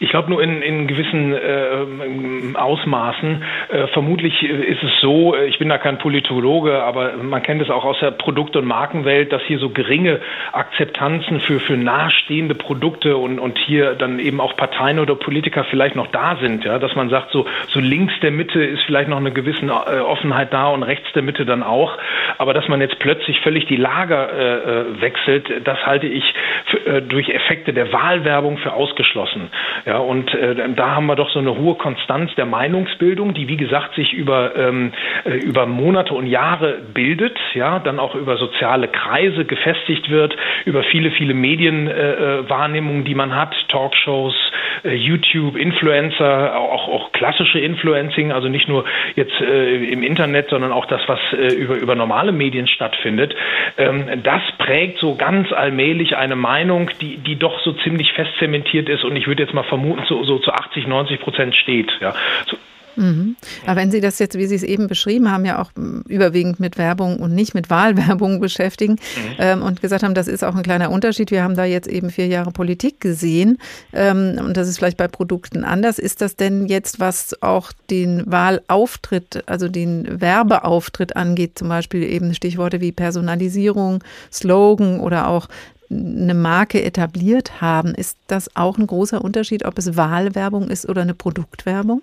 [0.00, 3.42] Ich glaube nur in, in gewissen äh, Ausmaßen.
[3.68, 7.70] Äh, vermutlich ist es so, äh, ich bin da kein Politologe, aber man kennt es
[7.70, 10.20] auch aus der Produkt- und Markenwelt, dass hier so geringe
[10.52, 15.96] Akzeptanzen für, für nahestehende Produkte und, und hier dann eben auch Parteien oder Politiker vielleicht
[15.96, 16.64] noch da sind.
[16.64, 16.78] Ja?
[16.78, 20.52] Dass man sagt, so, so links der Mitte ist vielleicht noch eine gewisse äh, Offenheit
[20.52, 21.96] da und rechts der Mitte dann auch.
[22.38, 26.24] Aber dass man jetzt plötzlich völlig die Lager äh, äh wechselt, das halte ich
[26.66, 29.50] für, äh, durch Effekte der Wahlwerbung für ausgeschlossen.
[29.86, 33.56] Ja, und äh, da haben wir doch so eine hohe Konstanz der Meinungsbildung, die wie
[33.56, 34.90] gesagt sich über ähm,
[35.24, 40.82] äh, über Monate und Jahre bildet, ja, dann auch über soziale Kreise gefestigt wird, über
[40.82, 44.34] viele viele Medienwahrnehmungen, äh, die man hat, Talkshows,
[44.82, 50.72] äh, YouTube, Influencer, auch auch klassische Influencing, also nicht nur jetzt äh, im Internet, sondern
[50.72, 53.36] auch das, was äh, über über normale Medien stattfindet.
[53.78, 58.88] Ähm, das prägt so ganz allmählich eine Meinung, die die doch so ziemlich fest zementiert
[58.88, 61.90] ist und ich würde jetzt mal vermuten, so, so zu 80, 90 Prozent steht.
[62.00, 62.14] Ja.
[62.46, 62.56] So,
[62.96, 63.36] Mhm.
[63.66, 65.70] Aber wenn Sie das jetzt, wie Sie es eben beschrieben haben, ja auch
[66.08, 69.34] überwiegend mit Werbung und nicht mit Wahlwerbung beschäftigen mhm.
[69.38, 71.30] ähm, und gesagt haben, das ist auch ein kleiner Unterschied.
[71.30, 73.58] Wir haben da jetzt eben vier Jahre Politik gesehen
[73.92, 75.98] ähm, und das ist vielleicht bei Produkten anders.
[75.98, 82.34] Ist das denn jetzt, was auch den Wahlauftritt, also den Werbeauftritt angeht, zum Beispiel eben
[82.34, 84.02] Stichworte wie Personalisierung,
[84.32, 85.48] Slogan oder auch
[85.90, 91.02] eine Marke etabliert haben, ist das auch ein großer Unterschied, ob es Wahlwerbung ist oder
[91.02, 92.02] eine Produktwerbung?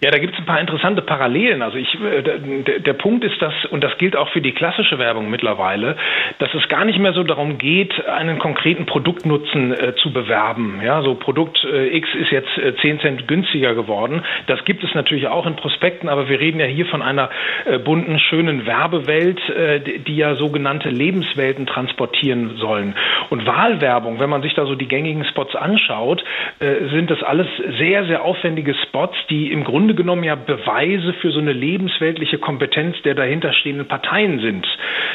[0.00, 1.62] Ja, da gibt es ein paar interessante Parallelen.
[1.62, 4.98] Also ich, äh, der, der Punkt ist, dass, und das gilt auch für die klassische
[4.98, 5.96] Werbung mittlerweile,
[6.38, 10.80] dass es gar nicht mehr so darum geht, einen konkreten Produktnutzen äh, zu bewerben.
[10.84, 14.22] Ja, so Produkt äh, X ist jetzt äh, 10 Cent günstiger geworden.
[14.46, 17.30] Das gibt es natürlich auch in Prospekten, aber wir reden ja hier von einer
[17.64, 22.94] äh, bunten, schönen Werbewelt, äh, die, ja sogenannte Lebenswelten transportieren sollen.
[23.30, 26.24] Und Wahlwerbung, wenn man sich da so die gängigen Spots anschaut,
[26.58, 27.46] äh, sind das alles
[27.78, 32.96] sehr, sehr aufwendige Spots, die im Grunde genommen ja Beweise für so eine lebensweltliche Kompetenz
[33.02, 34.64] der dahinterstehenden Parteien sind.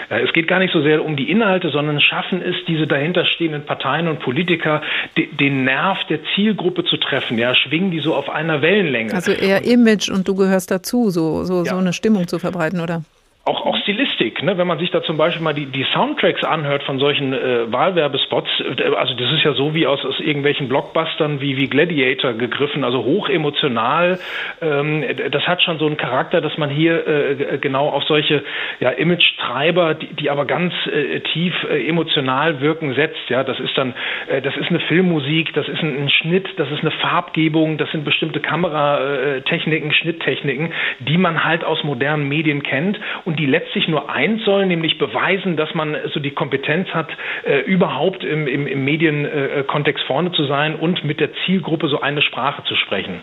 [0.09, 3.65] Äh, es geht gar nicht so sehr um die Inhalte, sondern schaffen es, diese dahinterstehenden
[3.65, 4.81] Parteien und Politiker,
[5.15, 7.37] den Nerv der Zielgruppe zu treffen.
[7.37, 9.13] Ja, schwingen die so auf einer Wellenlänge.
[9.13, 11.71] Also eher Image und du gehörst dazu, so, so, ja.
[11.71, 13.03] so eine Stimmung zu verbreiten, oder?
[13.45, 13.77] auch, auch
[14.21, 14.57] Stilistik, ne?
[14.57, 18.49] wenn man sich da zum Beispiel mal die, die Soundtracks anhört von solchen äh, Wahlwerbespots,
[18.59, 22.83] äh, also das ist ja so wie aus, aus irgendwelchen Blockbustern wie, wie Gladiator gegriffen,
[22.83, 24.19] also hochemotional.
[24.61, 28.43] Ähm, das hat schon so einen Charakter, dass man hier äh, genau auf solche
[28.79, 33.29] ja, Image-Treiber, die, die aber ganz äh, tief äh, emotional wirken, setzt.
[33.29, 33.93] Ja, das ist dann,
[34.27, 37.89] äh, das ist eine Filmmusik, das ist ein, ein Schnitt, das ist eine Farbgebung, das
[37.91, 44.10] sind bestimmte Kameratechniken, Schnitttechniken, die man halt aus modernen Medien kennt und die letztlich nur
[44.11, 47.09] eins sollen, nämlich beweisen, dass man so die Kompetenz hat,
[47.43, 52.21] äh, überhaupt im, im, im Medienkontext vorne zu sein und mit der Zielgruppe so eine
[52.21, 53.21] Sprache zu sprechen.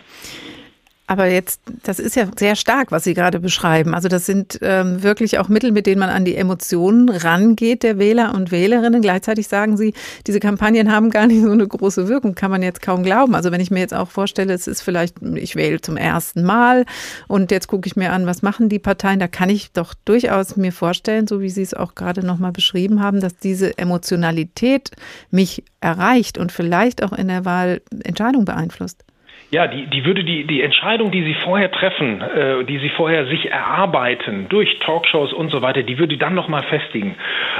[1.09, 3.95] Aber jetzt, das ist ja sehr stark, was Sie gerade beschreiben.
[3.95, 7.97] Also das sind ähm, wirklich auch Mittel, mit denen man an die Emotionen rangeht der
[7.97, 9.01] Wähler und Wählerinnen.
[9.01, 9.95] Gleichzeitig sagen Sie,
[10.27, 13.33] diese Kampagnen haben gar nicht so eine große Wirkung, kann man jetzt kaum glauben.
[13.33, 16.85] Also wenn ich mir jetzt auch vorstelle, es ist vielleicht, ich wähle zum ersten Mal
[17.27, 20.57] und jetzt gucke ich mir an, was machen die Parteien, da kann ich doch durchaus
[20.57, 24.91] mir vorstellen, so wie Sie es auch gerade nochmal beschrieben haben, dass diese Emotionalität
[25.31, 29.05] mich erreicht und vielleicht auch in der Wahl Entscheidung beeinflusst.
[29.51, 33.25] Ja, die, die würde die, die Entscheidung, die Sie vorher treffen, äh, die Sie vorher
[33.25, 37.15] sich erarbeiten durch Talkshows und so weiter, die würde dann nochmal festigen.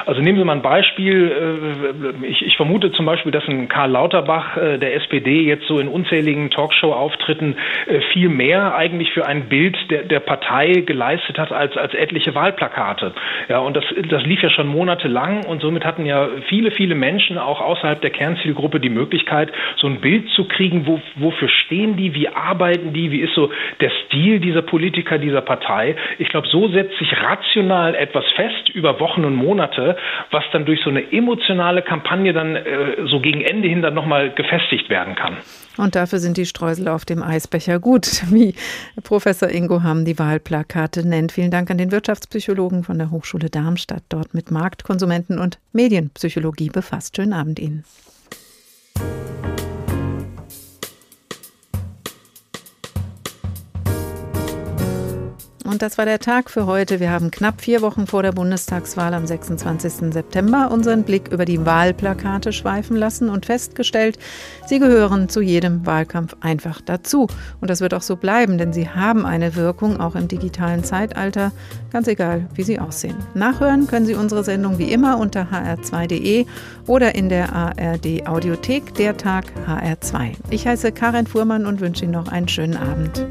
[0.06, 2.12] Also nehmen Sie mal ein Beispiel.
[2.22, 5.80] Äh, ich, ich vermute zum Beispiel, dass ein Karl Lauterbach äh, der SPD jetzt so
[5.80, 7.56] in unzähligen Talkshow-Auftritten
[7.88, 12.36] äh, viel mehr eigentlich für ein Bild der, der Partei geleistet hat als, als etliche
[12.36, 13.14] Wahlplakate.
[13.48, 17.40] Ja, und das, das lief ja schon monatelang und somit hatten ja viele, viele Menschen
[17.40, 21.96] auch außerhalb der Kernzielgruppe die Möglichkeit, so ein Bild zu kriegen, wo, wofür steht stehen
[21.96, 25.96] die, wie arbeiten die, wie ist so der Stil dieser Politiker, dieser Partei.
[26.18, 29.96] Ich glaube, so setzt sich rational etwas fest über Wochen und Monate,
[30.32, 32.64] was dann durch so eine emotionale Kampagne dann äh,
[33.06, 35.38] so gegen Ende hin dann nochmal gefestigt werden kann.
[35.78, 38.54] Und dafür sind die Streusel auf dem Eisbecher gut, wie
[39.04, 41.32] Professor Ingo Hamm die Wahlplakate nennt.
[41.32, 47.16] Vielen Dank an den Wirtschaftspsychologen von der Hochschule Darmstadt, dort mit Marktkonsumenten und Medienpsychologie befasst.
[47.16, 47.86] Schönen Abend Ihnen.
[55.70, 57.00] Und das war der Tag für heute.
[57.00, 60.12] Wir haben knapp vier Wochen vor der Bundestagswahl am 26.
[60.12, 64.18] September unseren Blick über die Wahlplakate schweifen lassen und festgestellt,
[64.66, 67.28] sie gehören zu jedem Wahlkampf einfach dazu.
[67.62, 71.52] Und das wird auch so bleiben, denn sie haben eine Wirkung, auch im digitalen Zeitalter,
[71.92, 73.18] ganz egal, wie sie aussehen.
[73.36, 76.48] Nachhören können Sie unsere Sendung wie immer unter hr2.de
[76.88, 80.32] oder in der ARD Audiothek, der Tag HR2.
[80.50, 83.24] Ich heiße Karin Fuhrmann und wünsche Ihnen noch einen schönen Abend.